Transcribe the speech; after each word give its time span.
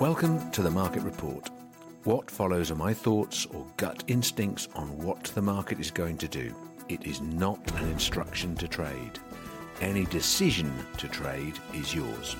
Welcome 0.00 0.50
to 0.52 0.62
the 0.62 0.70
Market 0.70 1.02
Report. 1.02 1.50
What 2.04 2.30
follows 2.30 2.70
are 2.70 2.74
my 2.74 2.94
thoughts 2.94 3.44
or 3.44 3.66
gut 3.76 4.02
instincts 4.06 4.66
on 4.74 4.96
what 4.96 5.24
the 5.24 5.42
market 5.42 5.78
is 5.78 5.90
going 5.90 6.16
to 6.16 6.26
do. 6.26 6.54
It 6.88 7.06
is 7.06 7.20
not 7.20 7.70
an 7.78 7.86
instruction 7.90 8.54
to 8.54 8.66
trade. 8.66 9.18
Any 9.82 10.06
decision 10.06 10.72
to 10.96 11.06
trade 11.06 11.58
is 11.74 11.94
yours. 11.94 12.34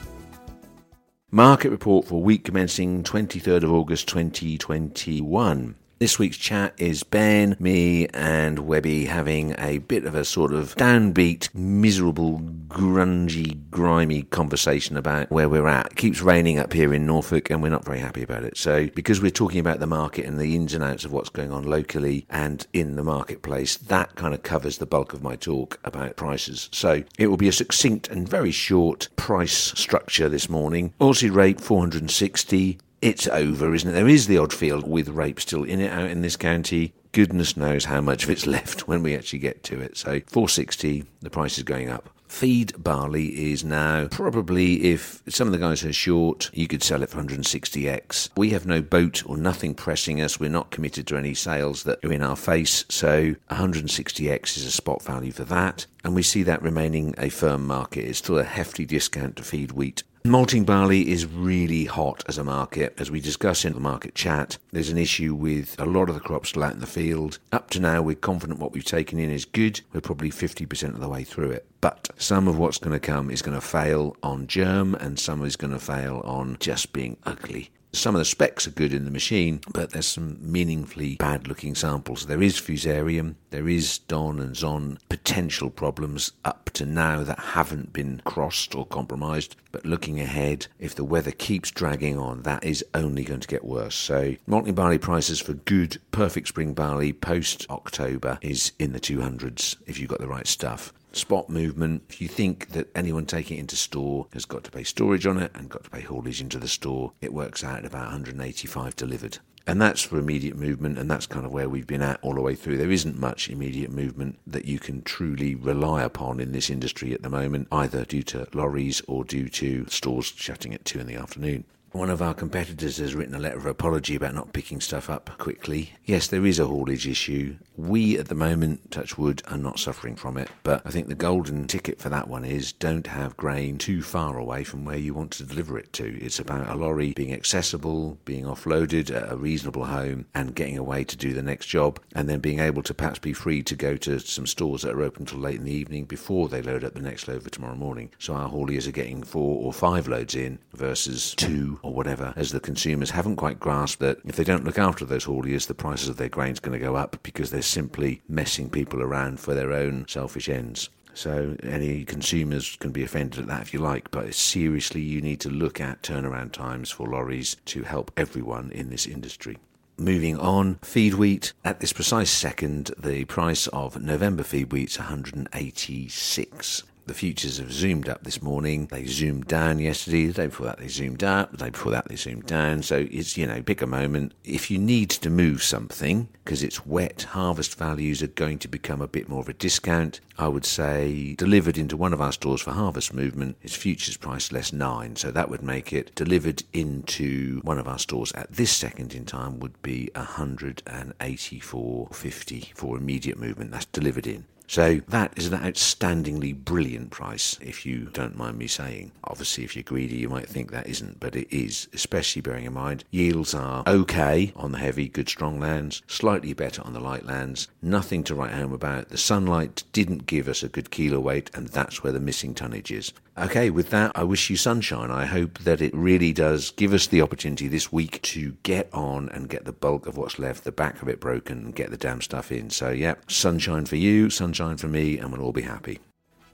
Market 1.30 1.68
report 1.68 2.06
for 2.06 2.22
week 2.22 2.44
commencing 2.44 3.02
23rd 3.02 3.64
of 3.64 3.72
August 3.72 4.08
2021. 4.08 5.74
This 6.00 6.18
week's 6.18 6.38
chat 6.38 6.72
is 6.78 7.02
Ben, 7.02 7.56
me, 7.60 8.06
and 8.14 8.60
Webby 8.60 9.04
having 9.04 9.54
a 9.58 9.76
bit 9.80 10.06
of 10.06 10.14
a 10.14 10.24
sort 10.24 10.54
of 10.54 10.74
downbeat, 10.76 11.54
miserable, 11.54 12.38
grungy, 12.68 13.60
grimy 13.70 14.22
conversation 14.22 14.96
about 14.96 15.30
where 15.30 15.46
we're 15.46 15.68
at. 15.68 15.88
It 15.88 15.96
keeps 15.96 16.22
raining 16.22 16.58
up 16.58 16.72
here 16.72 16.94
in 16.94 17.04
Norfolk, 17.04 17.50
and 17.50 17.62
we're 17.62 17.68
not 17.68 17.84
very 17.84 17.98
happy 17.98 18.22
about 18.22 18.44
it. 18.44 18.56
So, 18.56 18.86
because 18.94 19.20
we're 19.20 19.30
talking 19.30 19.60
about 19.60 19.80
the 19.80 19.86
market 19.86 20.24
and 20.24 20.38
the 20.38 20.56
ins 20.56 20.72
and 20.72 20.82
outs 20.82 21.04
of 21.04 21.12
what's 21.12 21.28
going 21.28 21.52
on 21.52 21.64
locally 21.64 22.24
and 22.30 22.66
in 22.72 22.96
the 22.96 23.04
marketplace, 23.04 23.76
that 23.76 24.14
kind 24.14 24.32
of 24.32 24.42
covers 24.42 24.78
the 24.78 24.86
bulk 24.86 25.12
of 25.12 25.22
my 25.22 25.36
talk 25.36 25.78
about 25.84 26.16
prices. 26.16 26.70
So, 26.72 27.04
it 27.18 27.26
will 27.26 27.36
be 27.36 27.48
a 27.48 27.52
succinct 27.52 28.08
and 28.08 28.26
very 28.26 28.52
short 28.52 29.10
price 29.16 29.78
structure 29.78 30.30
this 30.30 30.48
morning. 30.48 30.94
oilseed 30.98 31.34
rape 31.34 31.60
460 31.60 32.78
it's 33.02 33.26
over, 33.28 33.74
isn't 33.74 33.90
it? 33.90 33.92
There 33.92 34.08
is 34.08 34.26
the 34.26 34.38
odd 34.38 34.52
field 34.52 34.88
with 34.88 35.08
rape 35.08 35.40
still 35.40 35.64
in 35.64 35.80
it 35.80 35.92
out 35.92 36.10
in 36.10 36.22
this 36.22 36.36
county. 36.36 36.92
Goodness 37.12 37.56
knows 37.56 37.86
how 37.86 38.00
much 38.00 38.24
of 38.24 38.30
it's 38.30 38.46
left 38.46 38.86
when 38.86 39.02
we 39.02 39.16
actually 39.16 39.40
get 39.40 39.62
to 39.64 39.80
it. 39.80 39.96
So 39.96 40.20
460, 40.26 41.04
the 41.20 41.30
price 41.30 41.58
is 41.58 41.64
going 41.64 41.88
up. 41.88 42.10
Feed 42.28 42.80
barley 42.80 43.50
is 43.50 43.64
now 43.64 44.06
probably, 44.06 44.92
if 44.92 45.20
some 45.28 45.48
of 45.48 45.52
the 45.52 45.58
guys 45.58 45.84
are 45.84 45.92
short, 45.92 46.48
you 46.52 46.68
could 46.68 46.80
sell 46.80 47.02
it 47.02 47.10
for 47.10 47.20
160x. 47.20 48.30
We 48.36 48.50
have 48.50 48.66
no 48.66 48.80
boat 48.80 49.28
or 49.28 49.36
nothing 49.36 49.74
pressing 49.74 50.20
us. 50.20 50.38
We're 50.38 50.48
not 50.48 50.70
committed 50.70 51.08
to 51.08 51.16
any 51.16 51.34
sales 51.34 51.82
that 51.82 52.04
are 52.04 52.12
in 52.12 52.22
our 52.22 52.36
face. 52.36 52.84
So 52.88 53.34
160x 53.50 54.56
is 54.56 54.64
a 54.64 54.70
spot 54.70 55.02
value 55.02 55.32
for 55.32 55.44
that. 55.46 55.86
And 56.04 56.14
we 56.14 56.22
see 56.22 56.44
that 56.44 56.62
remaining 56.62 57.16
a 57.18 57.30
firm 57.30 57.66
market. 57.66 58.04
It's 58.04 58.18
still 58.18 58.38
a 58.38 58.44
hefty 58.44 58.84
discount 58.86 59.34
to 59.36 59.42
feed 59.42 59.72
wheat 59.72 60.04
Malting 60.24 60.64
barley 60.64 61.10
is 61.10 61.24
really 61.24 61.86
hot 61.86 62.22
as 62.28 62.36
a 62.36 62.44
market. 62.44 62.94
As 62.98 63.10
we 63.10 63.20
discuss 63.20 63.64
in 63.64 63.72
the 63.72 63.80
market 63.80 64.14
chat, 64.14 64.58
there's 64.70 64.90
an 64.90 64.98
issue 64.98 65.34
with 65.34 65.80
a 65.80 65.86
lot 65.86 66.10
of 66.10 66.14
the 66.14 66.20
crops 66.20 66.50
still 66.50 66.62
out 66.62 66.74
in 66.74 66.80
the 66.80 66.86
field. 66.86 67.38
Up 67.52 67.70
to 67.70 67.80
now, 67.80 68.02
we're 68.02 68.16
confident 68.16 68.60
what 68.60 68.72
we've 68.72 68.84
taken 68.84 69.18
in 69.18 69.30
is 69.30 69.46
good. 69.46 69.80
We're 69.94 70.02
probably 70.02 70.30
50% 70.30 70.88
of 70.90 71.00
the 71.00 71.08
way 71.08 71.24
through 71.24 71.52
it. 71.52 71.66
But 71.80 72.10
some 72.18 72.48
of 72.48 72.58
what's 72.58 72.76
going 72.76 72.92
to 72.92 73.00
come 73.00 73.30
is 73.30 73.40
going 73.40 73.58
to 73.58 73.66
fail 73.66 74.14
on 74.22 74.46
germ, 74.46 74.94
and 74.94 75.18
some 75.18 75.42
is 75.42 75.56
going 75.56 75.72
to 75.72 75.80
fail 75.80 76.20
on 76.22 76.58
just 76.60 76.92
being 76.92 77.16
ugly. 77.24 77.70
Some 77.92 78.14
of 78.14 78.20
the 78.20 78.24
specs 78.24 78.68
are 78.68 78.70
good 78.70 78.94
in 78.94 79.04
the 79.04 79.10
machine, 79.10 79.60
but 79.72 79.90
there's 79.90 80.06
some 80.06 80.38
meaningfully 80.40 81.16
bad 81.16 81.48
looking 81.48 81.74
samples. 81.74 82.26
There 82.26 82.42
is 82.42 82.60
Fusarium, 82.60 83.34
there 83.50 83.68
is 83.68 83.98
DON 83.98 84.38
and 84.38 84.56
ZON 84.56 84.98
potential 85.08 85.70
problems 85.70 86.30
up 86.44 86.70
to 86.74 86.86
now 86.86 87.24
that 87.24 87.38
haven't 87.38 87.92
been 87.92 88.22
crossed 88.24 88.76
or 88.76 88.86
compromised. 88.86 89.56
But 89.72 89.84
looking 89.84 90.20
ahead, 90.20 90.68
if 90.78 90.94
the 90.94 91.04
weather 91.04 91.32
keeps 91.32 91.72
dragging 91.72 92.16
on, 92.16 92.42
that 92.42 92.62
is 92.62 92.84
only 92.94 93.24
going 93.24 93.40
to 93.40 93.48
get 93.48 93.64
worse. 93.64 93.96
So, 93.96 94.36
malting 94.46 94.74
barley 94.74 94.98
prices 94.98 95.40
for 95.40 95.54
good, 95.54 96.00
perfect 96.12 96.46
spring 96.46 96.74
barley 96.74 97.12
post 97.12 97.66
October 97.70 98.38
is 98.40 98.70
in 98.78 98.92
the 98.92 99.00
200s 99.00 99.76
if 99.86 99.98
you've 99.98 100.10
got 100.10 100.20
the 100.20 100.28
right 100.28 100.46
stuff 100.46 100.92
spot 101.12 101.48
movement. 101.48 102.02
If 102.08 102.20
you 102.20 102.28
think 102.28 102.70
that 102.70 102.88
anyone 102.94 103.26
taking 103.26 103.56
it 103.56 103.60
into 103.60 103.76
store 103.76 104.26
has 104.32 104.44
got 104.44 104.64
to 104.64 104.70
pay 104.70 104.84
storage 104.84 105.26
on 105.26 105.38
it 105.38 105.50
and 105.54 105.68
got 105.68 105.84
to 105.84 105.90
pay 105.90 106.02
haulage 106.02 106.40
into 106.40 106.58
the 106.58 106.68
store, 106.68 107.12
it 107.20 107.32
works 107.32 107.64
out 107.64 107.80
at 107.80 107.86
about 107.86 108.06
185 108.06 108.96
delivered. 108.96 109.38
And 109.66 109.80
that's 109.80 110.02
for 110.02 110.18
immediate 110.18 110.56
movement, 110.56 110.98
and 110.98 111.10
that's 111.10 111.26
kind 111.26 111.44
of 111.44 111.52
where 111.52 111.68
we've 111.68 111.86
been 111.86 112.02
at 112.02 112.18
all 112.22 112.34
the 112.34 112.40
way 112.40 112.54
through. 112.54 112.76
There 112.76 112.90
isn't 112.90 113.18
much 113.18 113.48
immediate 113.48 113.90
movement 113.90 114.38
that 114.46 114.64
you 114.64 114.78
can 114.78 115.02
truly 115.02 115.54
rely 115.54 116.02
upon 116.02 116.40
in 116.40 116.52
this 116.52 116.70
industry 116.70 117.12
at 117.12 117.22
the 117.22 117.28
moment, 117.28 117.68
either 117.70 118.04
due 118.04 118.22
to 118.24 118.48
lorries 118.52 119.02
or 119.06 119.24
due 119.24 119.48
to 119.50 119.86
stores 119.88 120.32
shutting 120.34 120.74
at 120.74 120.84
two 120.84 120.98
in 120.98 121.06
the 121.06 121.14
afternoon. 121.14 121.64
One 121.92 122.08
of 122.08 122.22
our 122.22 122.34
competitors 122.34 122.98
has 122.98 123.16
written 123.16 123.34
a 123.34 123.40
letter 123.40 123.58
of 123.58 123.66
apology 123.66 124.14
about 124.14 124.32
not 124.32 124.52
picking 124.52 124.80
stuff 124.80 125.10
up 125.10 125.36
quickly. 125.38 125.94
Yes, 126.04 126.28
there 126.28 126.46
is 126.46 126.60
a 126.60 126.66
haulage 126.66 127.08
issue. 127.08 127.56
We, 127.76 128.16
at 128.16 128.28
the 128.28 128.36
moment, 128.36 128.92
touch 128.92 129.18
wood, 129.18 129.42
are 129.48 129.58
not 129.58 129.80
suffering 129.80 130.14
from 130.14 130.36
it. 130.36 130.48
But 130.62 130.82
I 130.84 130.90
think 130.90 131.08
the 131.08 131.16
golden 131.16 131.66
ticket 131.66 131.98
for 131.98 132.08
that 132.08 132.28
one 132.28 132.44
is 132.44 132.72
don't 132.72 133.08
have 133.08 133.36
grain 133.36 133.76
too 133.76 134.02
far 134.02 134.38
away 134.38 134.62
from 134.62 134.84
where 134.84 134.98
you 134.98 135.14
want 135.14 135.32
to 135.32 135.42
deliver 135.42 135.78
it 135.78 135.92
to. 135.94 136.16
It's 136.24 136.38
about 136.38 136.68
a 136.68 136.76
lorry 136.76 137.12
being 137.12 137.32
accessible, 137.32 138.18
being 138.24 138.44
offloaded 138.44 139.10
at 139.10 139.32
a 139.32 139.36
reasonable 139.36 139.86
home, 139.86 140.26
and 140.32 140.54
getting 140.54 140.78
away 140.78 141.02
to 141.02 141.16
do 141.16 141.32
the 141.32 141.42
next 141.42 141.66
job, 141.66 141.98
and 142.14 142.28
then 142.28 142.38
being 142.38 142.60
able 142.60 142.84
to 142.84 142.94
perhaps 142.94 143.18
be 143.18 143.32
free 143.32 143.64
to 143.64 143.74
go 143.74 143.96
to 143.96 144.20
some 144.20 144.46
stores 144.46 144.82
that 144.82 144.94
are 144.94 145.02
open 145.02 145.26
till 145.26 145.40
late 145.40 145.58
in 145.58 145.64
the 145.64 145.72
evening 145.72 146.04
before 146.04 146.48
they 146.48 146.62
load 146.62 146.84
up 146.84 146.94
the 146.94 147.00
next 147.00 147.26
load 147.26 147.42
for 147.42 147.50
tomorrow 147.50 147.74
morning. 147.74 148.12
So 148.20 148.34
our 148.34 148.48
hauliers 148.48 148.86
are 148.86 148.92
getting 148.92 149.24
four 149.24 149.64
or 149.64 149.72
five 149.72 150.06
loads 150.06 150.36
in 150.36 150.60
versus 150.72 151.34
two 151.34 151.79
or 151.82 151.92
whatever, 151.92 152.32
as 152.36 152.52
the 152.52 152.60
consumers 152.60 153.10
haven't 153.10 153.36
quite 153.36 153.60
grasped 153.60 154.00
that 154.00 154.18
if 154.24 154.36
they 154.36 154.44
don't 154.44 154.64
look 154.64 154.78
after 154.78 155.04
those 155.04 155.26
hauliers, 155.26 155.66
the 155.66 155.74
prices 155.74 156.08
of 156.08 156.16
their 156.16 156.28
grain's 156.28 156.60
going 156.60 156.78
to 156.78 156.84
go 156.84 156.96
up 156.96 157.16
because 157.22 157.50
they're 157.50 157.62
simply 157.62 158.22
messing 158.28 158.70
people 158.70 159.02
around 159.02 159.40
for 159.40 159.54
their 159.54 159.72
own 159.72 160.06
selfish 160.08 160.48
ends. 160.48 160.88
So 161.14 161.56
any 161.62 162.04
consumers 162.04 162.76
can 162.76 162.92
be 162.92 163.02
offended 163.02 163.40
at 163.40 163.46
that 163.48 163.62
if 163.62 163.74
you 163.74 163.80
like, 163.80 164.10
but 164.10 164.32
seriously, 164.34 165.00
you 165.00 165.20
need 165.20 165.40
to 165.40 165.50
look 165.50 165.80
at 165.80 166.02
turnaround 166.02 166.52
times 166.52 166.90
for 166.90 167.08
lorries 167.08 167.56
to 167.66 167.82
help 167.82 168.10
everyone 168.16 168.70
in 168.72 168.90
this 168.90 169.06
industry. 169.06 169.58
Moving 169.98 170.38
on, 170.38 170.76
feed 170.76 171.14
wheat. 171.14 171.52
At 171.62 171.80
this 171.80 171.92
precise 171.92 172.30
second, 172.30 172.90
the 172.96 173.26
price 173.26 173.66
of 173.66 174.00
November 174.00 174.44
feed 174.44 174.72
wheat 174.72 174.90
is 174.90 174.98
186. 174.98 176.84
The 177.10 177.14
futures 177.14 177.58
have 177.58 177.72
zoomed 177.72 178.08
up 178.08 178.22
this 178.22 178.40
morning. 178.40 178.86
They 178.86 179.04
zoomed 179.04 179.48
down 179.48 179.80
yesterday. 179.80 180.26
The 180.26 180.32
day 180.32 180.46
before 180.46 180.66
that, 180.66 180.78
they 180.78 180.86
zoomed 180.86 181.24
up. 181.24 181.50
The 181.50 181.56
day 181.56 181.70
before 181.70 181.90
that, 181.90 182.06
they 182.06 182.14
zoomed 182.14 182.46
down. 182.46 182.84
So 182.84 183.08
it's, 183.10 183.36
you 183.36 183.48
know, 183.48 183.60
pick 183.64 183.82
a 183.82 183.86
moment. 183.88 184.32
If 184.44 184.70
you 184.70 184.78
need 184.78 185.10
to 185.10 185.28
move 185.28 185.60
something 185.60 186.28
because 186.44 186.62
it's 186.62 186.86
wet, 186.86 187.22
harvest 187.30 187.76
values 187.76 188.22
are 188.22 188.28
going 188.28 188.60
to 188.60 188.68
become 188.68 189.02
a 189.02 189.08
bit 189.08 189.28
more 189.28 189.40
of 189.40 189.48
a 189.48 189.54
discount. 189.54 190.20
I 190.38 190.46
would 190.46 190.64
say 190.64 191.34
delivered 191.34 191.76
into 191.76 191.96
one 191.96 192.12
of 192.12 192.20
our 192.20 192.30
stores 192.30 192.60
for 192.60 192.70
harvest 192.70 193.12
movement 193.12 193.56
is 193.60 193.74
futures 193.74 194.16
price 194.16 194.52
less 194.52 194.72
nine. 194.72 195.16
So 195.16 195.32
that 195.32 195.50
would 195.50 195.62
make 195.62 195.92
it 195.92 196.14
delivered 196.14 196.62
into 196.72 197.58
one 197.64 197.80
of 197.80 197.88
our 197.88 197.98
stores 197.98 198.30
at 198.34 198.52
this 198.52 198.70
second 198.70 199.14
in 199.14 199.26
time 199.26 199.58
would 199.58 199.82
be 199.82 200.10
184.50 200.14 202.72
for 202.76 202.96
immediate 202.96 203.40
movement. 203.40 203.72
That's 203.72 203.86
delivered 203.86 204.28
in. 204.28 204.44
So 204.70 205.00
that 205.08 205.32
is 205.36 205.48
an 205.48 205.58
outstandingly 205.58 206.54
brilliant 206.54 207.10
price, 207.10 207.58
if 207.60 207.84
you 207.84 208.08
don't 208.12 208.38
mind 208.38 208.56
me 208.56 208.68
saying. 208.68 209.10
Obviously, 209.24 209.64
if 209.64 209.74
you're 209.74 209.82
greedy, 209.82 210.14
you 210.14 210.28
might 210.28 210.46
think 210.46 210.70
that 210.70 210.86
isn't, 210.86 211.18
but 211.18 211.34
it 211.34 211.48
is, 211.52 211.88
especially 211.92 212.40
bearing 212.40 212.66
in 212.66 212.74
mind 212.74 213.02
yields 213.10 213.52
are 213.52 213.82
okay 213.88 214.52
on 214.54 214.70
the 214.70 214.78
heavy, 214.78 215.08
good, 215.08 215.28
strong 215.28 215.58
lands, 215.58 216.02
slightly 216.06 216.52
better 216.52 216.82
on 216.82 216.92
the 216.92 217.00
light 217.00 217.26
lands. 217.26 217.66
Nothing 217.82 218.22
to 218.22 218.34
write 218.36 218.52
home 218.52 218.72
about. 218.72 219.08
The 219.08 219.18
sunlight 219.18 219.82
didn't 219.92 220.26
give 220.26 220.46
us 220.46 220.62
a 220.62 220.68
good 220.68 220.92
kilo 220.92 221.18
weight, 221.18 221.50
and 221.52 221.66
that's 221.66 222.04
where 222.04 222.12
the 222.12 222.20
missing 222.20 222.54
tonnage 222.54 222.92
is. 222.92 223.12
Okay, 223.38 223.70
with 223.70 223.90
that, 223.90 224.12
I 224.14 224.22
wish 224.22 224.50
you 224.50 224.56
sunshine. 224.56 225.10
I 225.10 225.24
hope 225.24 225.60
that 225.60 225.80
it 225.80 225.94
really 225.94 226.32
does 226.32 226.72
give 226.72 226.92
us 226.92 227.06
the 227.06 227.22
opportunity 227.22 227.68
this 227.68 227.90
week 227.90 228.20
to 228.22 228.56
get 228.64 228.88
on 228.92 229.30
and 229.30 229.48
get 229.48 229.64
the 229.64 229.72
bulk 229.72 230.06
of 230.06 230.18
what's 230.18 230.38
left, 230.38 230.64
the 230.64 230.72
back 230.72 231.00
of 231.00 231.08
it 231.08 231.20
broken, 231.20 231.58
and 231.58 231.74
get 231.74 231.90
the 231.90 231.96
damn 231.96 232.20
stuff 232.20 232.52
in. 232.52 232.68
So, 232.68 232.90
yeah, 232.90 233.14
sunshine 233.28 233.86
for 233.86 233.96
you, 233.96 234.28
sunshine 234.28 234.59
for 234.76 234.88
me, 234.88 235.18
and 235.18 235.32
we'll 235.32 235.42
all 235.42 235.52
be 235.52 235.62
happy. 235.62 235.98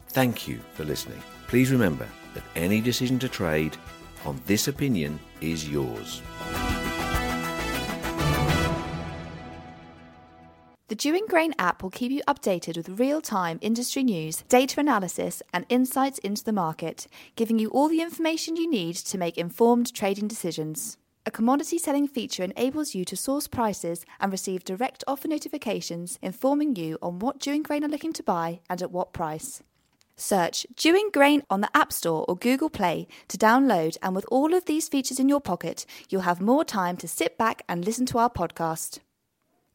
Thank 0.09 0.49
you 0.49 0.61
for 0.75 0.85
listening. 0.85 1.23
Please 1.49 1.71
remember 1.71 2.09
that 2.35 2.45
any 2.55 2.81
decision 2.81 3.19
to 3.19 3.29
trade 3.29 3.77
on 4.25 4.41
this 4.47 4.69
opinion 4.69 5.19
is 5.41 5.69
yours. 5.69 6.23
The 10.89 10.95
Dewing 10.95 11.27
Grain 11.29 11.53
app 11.59 11.83
will 11.83 11.91
keep 11.91 12.13
you 12.13 12.23
updated 12.29 12.77
with 12.77 13.01
real 13.01 13.21
time 13.21 13.59
industry 13.61 14.05
news, 14.05 14.43
data 14.49 14.79
analysis, 14.79 15.43
and 15.53 15.67
insights 15.69 16.19
into 16.19 16.45
the 16.45 16.53
market, 16.53 17.09
giving 17.35 17.59
you 17.59 17.71
all 17.71 17.89
the 17.89 18.01
information 18.01 18.57
you 18.57 18.71
need 18.71 18.95
to 18.95 19.19
make 19.19 19.37
informed 19.37 19.93
trading 19.93 20.29
decisions. 20.29 20.97
A 21.29 21.31
commodity 21.33 21.77
selling 21.77 22.07
feature 22.07 22.45
enables 22.45 22.95
you 22.95 23.05
to 23.05 23.17
source 23.17 23.49
prices 23.49 24.07
and 24.21 24.31
receive 24.31 24.63
direct 24.63 25.03
offer 25.09 25.27
notifications 25.27 26.21
informing 26.23 26.77
you 26.77 26.99
on 27.03 27.19
what 27.19 27.41
Dewing 27.41 27.65
Grain 27.65 27.83
are 27.83 27.89
looking 27.89 28.13
to 28.13 28.23
buy 28.23 28.61
and 28.71 28.81
at 28.81 28.93
what 28.93 29.13
price. 29.13 29.61
Search 30.15 30.69
Dewing 30.77 31.11
Grain 31.13 31.43
on 31.51 31.63
the 31.63 31.77
App 31.77 31.93
Store 31.93 32.25
or 32.29 32.37
Google 32.37 32.71
Play 32.71 33.09
to 33.27 33.37
download, 33.37 33.97
and 34.03 34.15
with 34.15 34.25
all 34.31 34.55
of 34.55 34.67
these 34.67 34.89
features 34.89 35.19
in 35.19 35.29
your 35.29 35.41
pocket, 35.41 35.85
you'll 36.09 36.23
have 36.23 36.41
more 36.41 36.65
time 36.65 36.97
to 36.99 37.09
sit 37.09 37.37
back 37.37 37.63
and 37.69 37.85
listen 37.85 38.07
to 38.07 38.19
our 38.19 38.31
podcast. 38.31 39.01